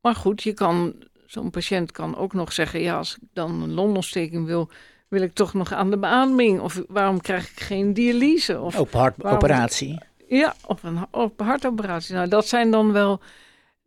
maar 0.00 0.14
goed, 0.14 0.42
je 0.42 0.52
kan, 0.52 0.94
zo'n 1.26 1.50
patiënt 1.50 1.92
kan 1.92 2.16
ook 2.16 2.32
nog 2.32 2.52
zeggen, 2.52 2.80
ja, 2.80 2.96
als 2.96 3.16
ik 3.16 3.28
dan 3.32 3.62
een 3.62 3.72
longontsteking 3.72 4.46
wil, 4.46 4.70
wil 5.08 5.22
ik 5.22 5.34
toch 5.34 5.54
nog 5.54 5.72
aan 5.72 5.90
de 5.90 5.98
beademing. 5.98 6.60
Of 6.60 6.82
waarom 6.88 7.20
krijg 7.20 7.50
ik 7.50 7.60
geen 7.60 7.92
dialyse? 7.94 8.60
Of, 8.60 8.76
Open 8.76 8.98
hartoperatie. 8.98 10.00
ja, 10.28 10.54
of 10.66 10.82
een, 10.82 11.06
hartoperatie. 11.36 12.14
Nou, 12.14 12.28
dat 12.28 12.46
zijn 12.46 12.70
dan 12.70 12.92
wel 12.92 13.20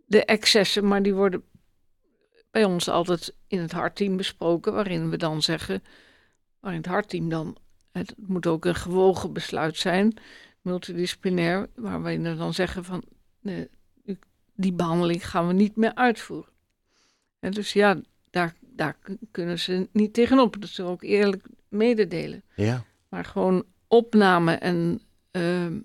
de 0.06 0.26
excessen, 0.26 0.88
maar 0.88 1.04
die 1.04 1.14
worden 1.14 1.44
bij 2.52 2.64
ons 2.64 2.90
altijd 2.90 3.36
in 3.48 3.60
het 3.60 3.72
hartteam 3.72 4.18
besproken, 4.18 4.74
waarin 4.74 5.10
we 5.10 5.18
dan 5.18 5.42
zeggen, 5.42 5.84
waarin 6.60 6.82
het 6.82 6.90
hartteam 6.90 7.30
dan, 7.30 7.58
het 7.92 8.14
moet 8.18 8.48
ook 8.48 8.66
een 8.66 8.76
gewogen 8.76 9.34
besluit 9.34 9.78
zijn, 9.78 10.14
multidisciplinair, 10.62 11.70
waar 11.76 12.04
we 12.04 12.36
dan 12.36 12.54
zeggen 12.54 12.86
van, 12.86 13.04
nee, 13.42 13.70
die 14.56 14.74
behandeling 14.74 15.30
gaan 15.30 15.48
we 15.48 15.54
niet 15.54 15.76
meer 15.76 15.96
uitvoeren. 15.96 16.52
En 17.40 17.52
dus 17.52 17.74
ja, 17.74 18.02
daar, 18.30 18.56
daar 18.62 18.98
kunnen 19.32 19.60
ze 19.60 19.88
niet 19.92 20.14
tegenop. 20.14 20.62
Dat 20.62 20.70
ze 20.70 20.84
ook 20.84 21.04
eerlijk 21.04 21.48
mededelen. 21.68 22.44
Ja. 22.56 22.84
Maar 23.10 23.26
gewoon 23.26 23.66
opname 23.88 24.54
en 24.54 25.02
ehm, 25.32 25.80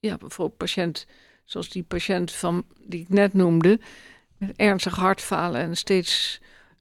ja, 0.00 0.16
bijvoorbeeld 0.16 0.58
patiënt, 0.58 1.06
zoals 1.44 1.68
die 1.68 1.82
patiënt 1.82 2.32
van 2.32 2.64
die 2.86 3.00
ik 3.00 3.08
net 3.08 3.32
noemde, 3.32 3.80
met 4.36 4.56
ernstig 4.56 4.96
hartfalen 4.96 5.60
en 5.60 5.76
steeds 5.76 6.40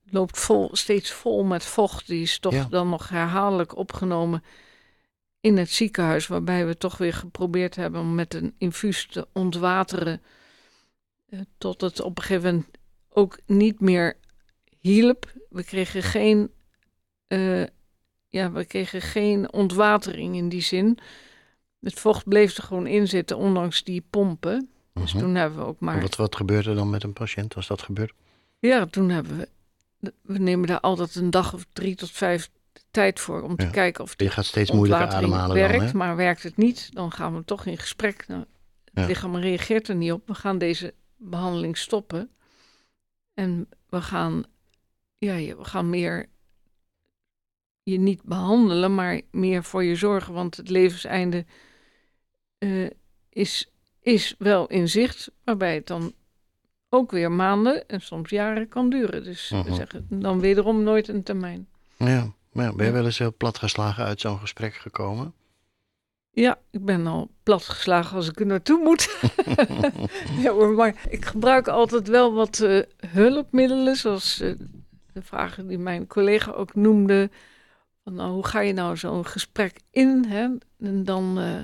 loopt 0.10 0.40
vol, 0.40 0.70
steeds 0.76 1.12
vol 1.12 1.44
met 1.44 1.64
vocht. 1.66 2.08
Die 2.08 2.22
is 2.22 2.40
toch 2.40 2.54
Ja. 2.54 2.68
dan 2.70 2.90
nog 2.90 3.10
herhaaldelijk 3.10 3.76
opgenomen 3.78 4.44
in 5.42 5.58
het 5.58 5.70
ziekenhuis, 5.70 6.28
waarbij 6.28 6.66
we 6.66 6.78
toch 6.78 6.98
weer 6.98 7.14
geprobeerd 7.14 7.76
hebben 7.76 8.02
om 8.02 8.16
met 8.16 8.34
een 8.34 8.56
infuus 8.58 9.08
te 9.08 9.28
ontwateren, 9.34 10.22
eh, 11.30 11.40
tot 11.58 11.82
het 11.82 12.02
op 12.02 12.18
een 12.18 12.24
gegeven 12.24 12.54
moment 12.54 12.78
ook 13.10 13.38
niet 13.45 13.80
meer 13.80 14.17
hielp. 14.80 15.34
We 15.50 15.63
kregen 15.63 16.04
geen 16.04 16.52
eh, 17.28 17.63
ja, 18.28 18.52
we 18.52 18.65
kregen 18.65 19.02
geen 19.02 19.54
ontwatering 19.54 20.36
in 20.36 20.50
die 20.50 20.62
zin. 20.62 20.98
Het 21.80 22.00
vocht 22.00 22.28
bleef 22.28 22.58
er 22.58 22.63
gewoon 22.63 22.88
in 22.88 23.08
zitten, 23.08 23.38
ondanks 23.38 23.84
die 23.84 24.04
pompen. 24.10 24.69
Dus 24.93 25.13
Mhm. 25.13 25.24
toen 25.24 25.36
hebben 25.36 25.60
we 25.60 25.65
ook 25.65 25.80
En 25.80 25.86
maar... 25.86 26.02
Wat, 26.02 26.15
wat 26.15 26.36
gebeurde 26.36 26.69
er 26.69 26.76
dan 26.76 26.89
met 26.89 27.04
een 27.04 27.13
patiënt 27.13 27.56
als 27.56 27.67
dat 27.67 27.82
gebeurt? 27.82 28.13
Ja, 28.60 28.86
toen 28.86 29.10
hebben 29.10 29.38
we... 29.38 29.50
We 30.22 30.38
nemen 30.38 30.67
daar 30.67 30.80
altijd 30.80 31.15
een 31.15 31.30
dag 31.30 31.54
of 31.54 31.65
drie 31.74 31.95
tot 31.95 32.12
vijf 32.12 32.50
tijd 32.91 33.19
voor 33.19 33.41
om 33.41 33.56
te 33.56 33.69
kijken 33.69 34.04
of 34.04 34.10
Je 34.10 34.17
die 34.17 34.30
gaat 34.30 34.45
steeds 34.45 34.72
moeilijker 34.72 35.08
ademhalen 35.08 35.58
dan, 35.58 35.67
werkt. 35.67 35.91
hè? 35.91 35.98
maar 35.98 36.15
werkt 36.15 36.43
het 36.43 36.58
niet, 36.58 36.89
dan 36.93 37.12
gaan 37.12 37.36
we 37.36 37.45
toch 37.45 37.65
in 37.65 37.78
gesprek. 37.78 38.26
Nou, 38.28 38.39
het 38.39 38.91
Ja. 38.93 39.06
lichaam 39.06 39.36
reageert 39.36 39.88
er 39.88 39.95
niet 39.95 40.12
op. 40.12 40.28
We 40.28 40.34
gaan 40.36 40.58
deze 40.58 40.93
behandeling 41.17 41.78
stoppen. 41.78 42.30
En 43.39 43.69
we 43.89 44.02
gaan, 44.02 44.43
ja, 45.17 45.36
we 45.36 45.63
gaan 45.63 45.89
meer 45.89 46.30
je 47.84 47.99
niet 47.99 48.23
behandelen, 48.23 48.95
maar 48.95 49.21
meer 49.32 49.63
voor 49.63 49.84
je 49.84 49.95
zorgen. 49.95 50.34
Want 50.34 50.58
het 50.58 50.69
levenseinde 50.69 51.45
eh, 52.58 52.89
is, 53.30 53.71
is 54.02 54.36
wel 54.38 54.67
in 54.67 54.89
zicht, 54.89 55.32
waarbij 55.43 55.75
het 55.75 55.88
dan 55.88 56.13
ook 56.89 57.12
weer 57.12 57.32
maanden 57.32 57.88
en 57.88 58.02
soms 58.02 58.30
jaren 58.30 58.67
kan 58.67 58.89
duren. 58.89 59.23
Dus 59.23 59.49
we 59.49 59.73
zeggen 59.73 60.06
dan 60.10 60.39
wederom 60.39 60.84
nooit 60.84 61.08
een 61.08 61.23
termijn. 61.23 61.67
Ja, 61.97 62.34
maar 62.52 62.75
ben 62.75 62.86
je 62.86 62.91
wel 62.91 63.06
eens 63.06 63.17
heel 63.17 63.36
platgeslagen 63.38 64.06
uit 64.06 64.21
zo'n 64.21 64.39
gesprek 64.39 64.73
gekomen? 64.73 65.34
Ja, 66.39 66.60
ik 66.71 66.86
ben 66.86 67.08
al 67.08 67.32
platgeslagen 67.43 68.15
als 68.15 68.30
ik 68.30 68.39
er 68.39 68.45
naartoe 68.45 68.80
moet. 68.84 69.19
ja 70.43 70.52
hoor, 70.52 70.73
maar 70.73 70.95
ik 71.10 71.25
gebruik 71.25 71.67
altijd 71.67 72.08
wel 72.08 72.34
wat 72.34 72.60
eh, 72.60 72.82
hulpmiddelen, 73.08 73.95
zoals 73.95 74.39
eh, 74.39 74.54
de 75.13 75.21
vragen 75.21 75.67
die 75.67 75.78
mijn 75.78 76.08
collega 76.08 76.52
ook 76.52 76.75
noemde. 76.75 77.30
Van, 78.04 78.13
nou, 78.13 78.32
hoe 78.32 78.45
ga 78.45 78.60
je 78.60 78.73
nou 78.73 78.97
zo'n 78.97 79.25
gesprek 79.25 79.80
in? 79.91 80.25
Hè? 80.28 80.47
En 80.80 81.04
dan, 81.04 81.39
eh, 81.39 81.62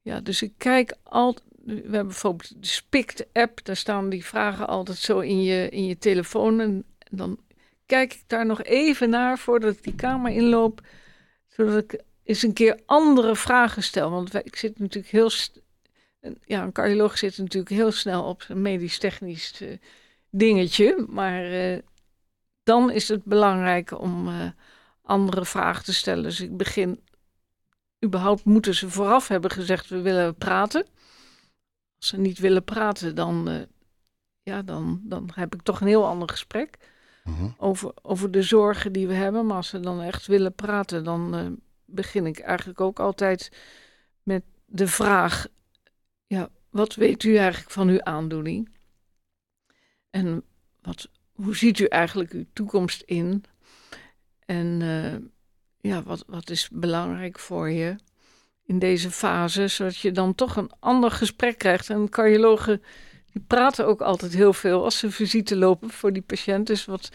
ja, 0.00 0.20
dus 0.20 0.42
ik 0.42 0.52
kijk 0.56 0.96
altijd. 1.02 1.46
We 1.64 1.74
hebben 1.74 2.06
bijvoorbeeld 2.06 2.62
de 2.62 2.68
Spikt-app, 2.68 3.64
daar 3.64 3.76
staan 3.76 4.08
die 4.08 4.24
vragen 4.24 4.68
altijd 4.68 4.98
zo 4.98 5.18
in 5.18 5.42
je, 5.42 5.68
in 5.68 5.84
je 5.84 5.98
telefoon. 5.98 6.60
En, 6.60 6.84
en 6.98 7.16
dan 7.16 7.38
kijk 7.86 8.14
ik 8.14 8.22
daar 8.26 8.46
nog 8.46 8.62
even 8.62 9.10
naar 9.10 9.38
voordat 9.38 9.74
ik 9.74 9.82
die 9.82 9.94
kamer 9.94 10.32
inloop, 10.32 10.80
zodat 11.46 11.76
ik 11.76 12.06
eens 12.28 12.42
een 12.42 12.52
keer 12.52 12.80
andere 12.86 13.36
vragen 13.36 13.82
stel. 13.82 14.10
Want 14.10 14.34
ik 14.34 14.56
zit 14.56 14.78
natuurlijk 14.78 15.12
heel. 15.12 15.30
een- 16.20 16.38
Ja, 16.44 16.62
een 16.62 16.72
cardioloog 16.72 17.18
zit 17.18 17.38
natuurlijk 17.38 17.72
heel 17.74 17.92
snel 17.92 18.24
op 18.24 18.42
zijn 18.42 18.62
medisch-technisch 18.62 19.60
eh, 19.60 19.76
dingetje. 20.30 21.06
Maar 21.08 21.44
eh, 21.44 21.78
dan 22.62 22.90
is 22.90 23.08
het 23.08 23.24
belangrijk 23.24 24.00
om 24.00 24.28
eh, 24.28 24.50
andere 25.02 25.44
vragen 25.44 25.84
te 25.84 25.94
stellen. 25.94 26.22
Dus 26.22 26.40
ik 26.40 26.56
begin. 26.56 27.00
Überhaupt 28.04 28.44
moeten 28.44 28.74
ze 28.74 28.90
vooraf 28.90 29.28
hebben 29.28 29.50
gezegd: 29.50 29.88
we 29.88 30.00
willen 30.00 30.34
praten. 30.34 30.86
Als 31.98 32.08
ze 32.08 32.16
niet 32.18 32.38
willen 32.38 32.64
praten, 32.64 33.14
dan, 33.14 33.66
ja, 34.42 34.62
dan, 34.62 35.00
dan 35.04 35.30
heb 35.34 35.54
ik 35.54 35.62
toch 35.62 35.80
een 35.80 35.86
heel 35.86 36.06
ander 36.06 36.28
gesprek 36.28 36.76
Mhm. 37.24 37.48
over, 37.56 37.92
over 38.02 38.30
de 38.30 38.42
zorgen 38.42 38.92
die 38.92 39.06
we 39.06 39.14
hebben. 39.14 39.46
Maar 39.46 39.56
als 39.56 39.68
ze 39.68 39.80
dan 39.80 40.00
echt 40.00 40.26
willen 40.26 40.54
praten, 40.54 41.04
dan 41.04 41.56
begin 41.90 42.26
ik 42.26 42.38
eigenlijk 42.38 42.80
ook 42.80 43.00
altijd 43.00 43.50
met 44.22 44.42
de 44.64 44.86
vraag: 44.86 45.46
ja, 46.26 46.48
wat 46.70 46.94
weet 46.94 47.22
u 47.22 47.36
eigenlijk 47.36 47.70
van 47.70 47.88
uw 47.88 48.02
aandoening? 48.02 48.76
En 50.10 50.44
wat, 50.82 51.08
hoe 51.32 51.56
ziet 51.56 51.78
u 51.78 51.84
eigenlijk 51.84 52.32
uw 52.32 52.44
toekomst 52.52 53.02
in? 53.02 53.44
En 54.46 54.78
eh, 54.82 55.28
ja, 55.90 56.02
wat, 56.02 56.24
wat 56.26 56.50
is 56.50 56.68
belangrijk 56.72 57.38
voor 57.38 57.70
je 57.70 57.96
in 58.64 58.78
deze 58.78 59.10
fase, 59.10 59.68
zodat 59.68 59.96
je 59.96 60.12
dan 60.12 60.34
toch 60.34 60.56
een 60.56 60.70
ander 60.78 61.10
gesprek 61.10 61.58
krijgt. 61.58 61.90
En 61.90 62.08
cardiologen 62.08 62.82
die 63.32 63.42
praten 63.46 63.86
ook 63.86 64.00
altijd 64.00 64.34
heel 64.34 64.52
veel 64.52 64.84
als 64.84 64.98
ze 64.98 65.10
visite 65.10 65.56
lopen 65.56 65.90
voor 65.90 66.12
die 66.12 66.22
patiënt. 66.22 66.66
Dus 66.66 66.84
wat 66.84 67.08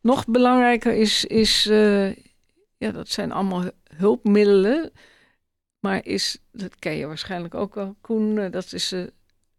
nog 0.00 0.26
belangrijker 0.26 0.92
is, 0.92 1.24
is 1.24 1.66
eh, 1.66 2.10
ja, 2.84 2.92
dat 2.92 3.08
zijn 3.08 3.32
allemaal 3.32 3.62
hu- 3.62 3.70
hulpmiddelen. 3.96 4.92
Maar 5.80 6.04
is, 6.06 6.38
dat 6.52 6.78
ken 6.78 6.92
je 6.96 7.06
waarschijnlijk 7.06 7.54
ook 7.54 7.74
wel, 7.74 7.96
Koen, 8.00 8.38
eh, 8.38 8.50
dat 8.50 8.72
is 8.72 8.92
eh, 8.92 9.02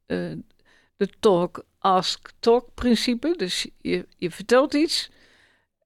eh, 0.06 0.38
de 0.98 1.10
talk, 1.20 1.66
ask, 1.80 2.32
talk 2.40 2.74
principe. 2.74 3.34
Dus 3.38 3.68
je, 3.78 4.08
je 4.18 4.32
vertelt 4.32 4.74
iets 4.74 5.10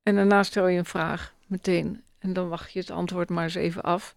en 0.04 0.16
daarna 0.16 0.44
stel 0.44 0.68
je 0.68 0.78
een 0.78 0.86
vraag 0.86 1.34
meteen. 1.48 2.04
En 2.20 2.34
dan 2.34 2.50
wacht 2.50 2.72
je 2.74 2.80
het 2.80 2.92
antwoord 2.92 3.30
maar 3.30 3.44
eens 3.44 3.56
even 3.56 3.82
af. 3.82 4.16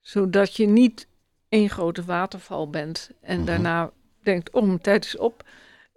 Zodat 0.00 0.56
je 0.56 0.66
niet 0.66 1.06
één 1.48 1.68
grote 1.70 2.04
waterval 2.04 2.70
bent 2.70 3.10
en 3.20 3.36
Mhm. 3.36 3.46
daarna 3.46 3.90
denkt, 4.22 4.50
oh, 4.50 4.62
mijn 4.66 4.80
tijd 4.80 5.04
is 5.04 5.16
op. 5.16 5.44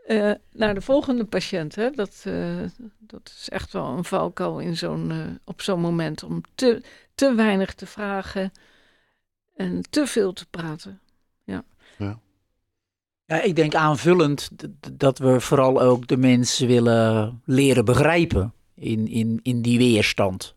eh, 0.05 0.31
naar 0.51 0.73
de 0.73 0.81
volgende 0.81 1.25
patiënt. 1.25 1.75
Hè? 1.75 1.89
Dat, 1.89 2.21
eh, 2.23 2.61
dat 2.99 3.33
is 3.37 3.49
echt 3.49 3.73
wel 3.73 3.85
een 3.85 4.03
valkuil 4.03 4.59
in 4.59 4.77
zo'n, 4.77 5.11
eh, 5.11 5.17
op 5.43 5.61
zo'n 5.61 5.79
moment. 5.79 6.23
Om 6.23 6.41
te, 6.55 6.83
te 7.15 7.33
weinig 7.35 7.73
te 7.73 7.85
vragen 7.85 8.51
en 9.55 9.81
te 9.89 10.07
veel 10.07 10.33
te 10.33 10.45
praten. 10.49 10.99
Ja, 13.27 13.41
ik 13.41 13.55
denk 13.55 13.75
aanvullend 13.75 14.49
dat 14.93 15.17
we 15.17 15.39
vooral 15.39 15.81
ook 15.81 16.07
de 16.07 16.17
mensen 16.17 16.67
willen 16.67 17.41
leren 17.45 17.85
begrijpen 17.85 18.53
in, 18.73 19.07
in, 19.07 19.39
in 19.43 19.61
die 19.61 19.77
weerstand. 19.77 20.55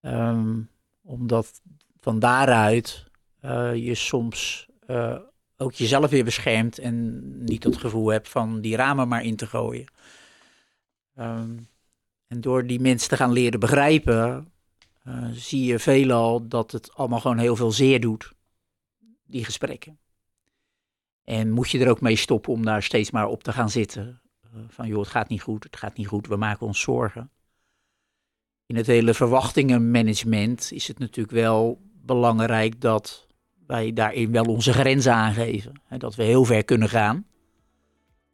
Ehm, 0.00 0.60
omdat 1.02 1.60
van 2.00 2.18
daaruit 2.18 3.04
eh, 3.40 3.74
je 3.74 3.94
soms 3.94 4.68
eh, 4.86 5.18
ook 5.56 5.72
jezelf 5.72 6.10
weer 6.10 6.24
beschermt 6.24 6.78
en 6.78 7.22
niet 7.44 7.64
het 7.64 7.76
gevoel 7.76 8.08
hebt 8.08 8.28
van 8.28 8.60
die 8.60 8.76
ramen 8.76 9.08
maar 9.08 9.24
in 9.24 9.36
te 9.36 9.46
gooien. 9.46 9.86
Ehm, 11.14 11.58
en 12.26 12.40
door 12.40 12.66
die 12.66 12.80
mensen 12.80 13.08
te 13.08 13.16
gaan 13.16 13.32
leren 13.32 13.60
begrijpen, 13.60 14.52
eh, 15.02 15.28
zie 15.32 15.64
je 15.64 15.78
veelal 15.78 16.48
dat 16.48 16.72
het 16.72 16.94
allemaal 16.94 17.20
gewoon 17.20 17.38
heel 17.38 17.56
veel 17.56 17.72
zeer 17.72 18.00
doet, 18.00 18.32
die 19.24 19.44
gesprekken. 19.44 19.98
En 21.24 21.50
moet 21.50 21.70
je 21.70 21.78
er 21.78 21.90
ook 21.90 22.00
mee 22.00 22.16
stoppen 22.16 22.52
om 22.52 22.64
daar 22.64 22.82
steeds 22.82 23.10
maar 23.10 23.26
op 23.26 23.42
te 23.42 23.52
gaan 23.52 23.70
zitten. 23.70 24.20
Eh, 24.42 24.50
van 24.68 24.86
joh, 24.86 25.00
het 25.00 25.08
gaat 25.08 25.28
niet 25.28 25.42
goed, 25.42 25.64
het 25.64 25.76
gaat 25.76 25.96
niet 25.96 26.06
goed, 26.06 26.26
we 26.26 26.36
maken 26.36 26.66
ons 26.66 26.80
zorgen. 26.80 27.30
In 28.66 28.76
het 28.76 28.86
hele 28.86 29.14
verwachtingenmanagement 29.14 30.72
is 30.72 30.88
het 30.88 30.98
natuurlijk 30.98 31.36
wel 31.36 31.80
belangrijk 31.92 32.80
dat 32.80 33.25
wij 33.66 33.92
daarin 33.92 34.32
wel 34.32 34.44
onze 34.44 34.72
grenzen 34.72 35.12
aangeven. 35.12 35.72
Hè, 35.84 35.96
dat 35.96 36.14
we 36.14 36.22
heel 36.22 36.44
ver 36.44 36.64
kunnen 36.64 36.88
gaan, 36.88 37.24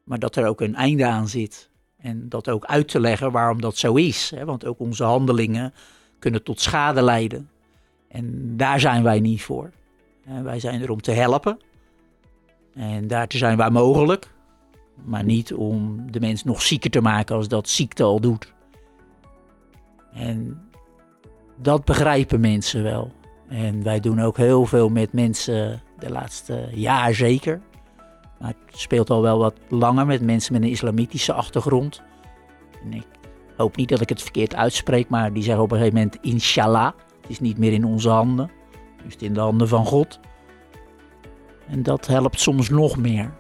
maar 0.05 0.19
dat 0.19 0.37
er 0.37 0.47
ook 0.47 0.61
een 0.61 0.75
einde 0.75 1.07
aan 1.07 1.29
zit. 1.29 1.71
En 1.99 2.29
dat 2.29 2.49
ook 2.49 2.65
uit 2.65 2.89
te 2.89 3.01
leggen 3.01 3.33
waarom 3.33 3.61
dat 3.61 3.77
zo 3.77 3.95
is. 3.95 4.31
Hè, 4.35 4.45
want 4.45 4.65
ook 4.67 4.79
onze 4.79 5.05
handelingen 5.05 5.73
kunnen 6.19 6.43
tot 6.43 6.61
schade 6.61 7.03
leiden. 7.03 7.51
En 8.09 8.57
daar 8.57 8.81
zijn 8.81 9.03
wij 9.03 9.21
niet 9.21 9.43
voor. 9.43 9.71
Wij 10.43 10.61
zijn 10.61 10.83
er 10.83 10.91
om 10.91 11.01
te 11.01 11.11
helpen. 11.13 11.59
En 12.75 13.07
daartoe 13.07 13.39
zijn 13.39 13.57
wij 13.57 13.71
mogelijk. 13.71 14.31
Maar 15.05 15.25
niet 15.25 15.55
om 15.55 16.11
de 16.13 16.21
mens 16.21 16.45
nog 16.45 16.63
zieker 16.63 16.91
te 16.91 17.01
maken 17.01 17.37
als 17.37 17.49
dat 17.49 17.69
ziekte 17.69 18.03
al 18.03 18.21
doet. 18.21 18.53
En 20.13 20.69
dat 21.57 21.85
begrijpen 21.85 22.41
mensen 22.41 22.83
wel. 22.83 23.13
En 23.53 23.83
wij 23.83 24.01
doen 24.01 24.21
ook 24.21 24.37
heel 24.37 24.67
veel 24.67 24.89
met 24.89 25.13
mensen 25.13 25.83
de 25.99 26.11
laatste 26.11 26.69
jaar 26.75 27.15
zeker. 27.15 27.61
Maar 28.41 28.55
het 28.67 28.81
speelt 28.81 29.11
al 29.11 29.23
wel 29.23 29.39
wat 29.39 29.55
langer 29.69 30.07
met 30.07 30.23
mensen 30.23 30.53
met 30.53 30.63
een 30.63 30.69
islamitische 30.69 31.33
achtergrond. 31.33 32.03
En 32.85 32.93
ik 32.93 33.07
hoop 33.57 33.77
niet 33.77 33.89
dat 33.89 34.01
ik 34.01 34.09
het 34.09 34.23
verkeerd 34.23 34.55
uitspreek, 34.55 35.09
maar 35.09 35.33
die 35.33 35.43
zeggen 35.43 35.63
op 35.63 35.71
een 35.71 35.79
gegeven 35.79 35.99
moment 35.99 36.19
inshallah. 36.21 36.93
Het 37.21 37.31
is 37.31 37.41
niet 37.41 37.59
meer 37.59 37.73
in 37.73 37.85
onze 37.85 38.09
handen. 38.09 38.51
Het 39.03 39.17
is 39.17 39.27
in 39.29 39.35
de 39.35 39.41
handen 39.41 39.69
van 39.69 39.87
God. 39.87 40.21
En 41.69 41.83
dat 41.83 42.07
helpt 42.07 42.41
soms 42.41 42.69
nog 42.69 42.97
meer. 42.97 43.35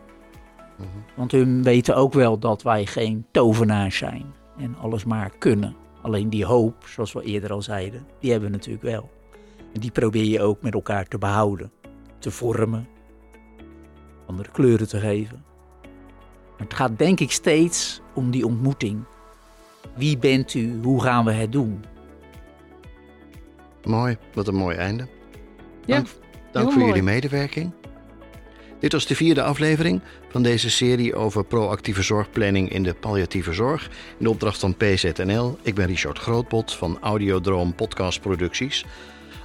Mhm. 0.79 0.89
Want 1.15 1.33
hun 1.33 1.63
weten 1.63 1.97
ook 1.97 2.13
wel 2.13 2.39
dat 2.39 2.63
wij 2.63 2.87
geen 2.87 3.27
tovenaars 3.31 3.97
zijn 3.97 4.35
en 4.59 4.77
alles 4.81 5.05
maar 5.05 5.31
kunnen. 5.39 5.77
Alleen 6.03 6.31
die 6.31 6.45
hoop, 6.45 6.85
zoals 6.87 7.13
we 7.13 7.23
eerder 7.23 7.53
al 7.53 7.63
zeiden, 7.63 8.07
die 8.21 8.31
hebben 8.31 8.51
we 8.51 8.57
natuurlijk 8.57 8.85
wel. 8.85 9.11
En 9.73 9.81
die 9.81 9.91
probeer 9.91 10.25
je 10.25 10.41
ook 10.41 10.63
met 10.63 10.75
elkaar 10.75 11.09
te 11.09 11.19
behouden, 11.19 11.73
te 12.19 12.31
vormen, 12.31 12.89
andere 14.27 14.51
kleuren 14.51 14.89
te 14.89 15.01
geven. 15.01 15.45
Maar 16.51 16.67
het 16.67 16.75
gaat 16.75 16.99
denk 16.99 17.21
ik 17.21 17.33
steeds 17.33 18.01
om 18.15 18.31
die 18.31 18.47
ontmoeting. 18.47 19.05
Wie 19.97 20.19
bent 20.19 20.55
u? 20.55 20.79
Hoe 20.83 21.03
gaan 21.03 21.25
we 21.25 21.33
het 21.33 21.53
doen? 21.53 21.85
Mooi, 23.85 24.17
wat 24.35 24.49
een 24.49 24.55
mooi 24.55 24.77
einde. 24.77 25.09
Ja, 25.85 26.03
Dank, 26.53 26.67
voor 26.67 26.75
mooi. 26.75 26.87
jullie 26.87 27.03
medewerking. 27.03 27.73
Dit 28.79 28.93
was 28.93 29.07
de 29.07 29.15
vierde 29.17 29.43
aflevering 29.43 30.01
van 30.29 30.43
deze 30.43 30.71
serie 30.71 31.15
over 31.15 31.45
proactieve 31.45 32.03
zorgplanning 32.03 32.71
in 32.71 32.83
de 32.83 32.95
palliatieve 32.95 33.53
zorg. 33.53 33.87
In 34.19 34.25
de 34.25 34.31
opdracht 34.31 34.61
van 34.61 34.77
PZNL. 34.77 35.59
Ik 35.63 35.75
ben 35.75 35.87
Richard 35.87 36.19
Grootbot 36.19 36.75
van 36.75 36.99
Audiodroom 37.01 37.75
Podcast 37.75 38.21
Producties. 38.21 38.85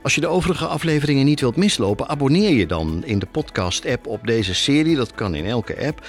Als 0.08 0.16
je 0.16 0.22
de 0.22 0.28
overige 0.28 0.66
afleveringen 0.66 1.26
niet 1.26 1.39
wilt 1.39 1.55
mislopen, 1.55 2.08
abonneer 2.08 2.49
je 2.53 2.66
dan 2.66 3.03
in 3.05 3.20
de 3.20 3.26
podcast-app 3.26 4.08
op 4.08 4.28
deze 4.28 4.53
serie. 4.53 4.95
Dat 4.95 5.12
kan 5.12 5.36
in 5.36 5.45
elke 5.45 5.86
app. 5.86 6.08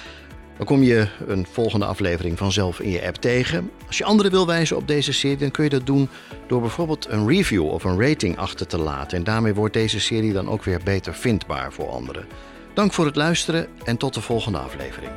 Dan 0.57 0.65
kom 0.65 0.83
je 0.83 1.07
een 1.27 1.47
volgende 1.51 1.85
aflevering 1.85 2.37
vanzelf 2.37 2.79
in 2.79 2.89
je 2.89 3.05
app 3.05 3.15
tegen. 3.15 3.71
Als 3.87 3.97
je 3.97 4.03
anderen 4.03 4.31
wil 4.31 4.45
wijzen 4.45 4.77
op 4.77 4.87
deze 4.87 5.13
serie, 5.13 5.37
dan 5.37 5.51
kun 5.51 5.63
je 5.63 5.69
dat 5.69 5.85
doen 5.85 6.09
door 6.47 6.61
bijvoorbeeld 6.61 7.07
een 7.09 7.27
review 7.27 7.65
of 7.65 7.83
een 7.83 8.01
rating 8.01 8.37
achter 8.37 8.67
te 8.67 8.77
laten. 8.77 9.17
En 9.17 9.23
daarmee 9.23 9.53
wordt 9.53 9.73
deze 9.73 9.99
serie 9.99 10.33
dan 10.33 10.49
ook 10.49 10.63
weer 10.63 10.81
beter 10.83 11.13
vindbaar 11.13 11.73
voor 11.73 11.89
anderen. 11.89 12.25
Dank 12.73 12.93
voor 12.93 13.05
het 13.05 13.15
luisteren 13.15 13.67
en 13.83 13.97
tot 13.97 14.13
de 14.13 14.21
volgende 14.21 14.57
aflevering. 14.57 15.11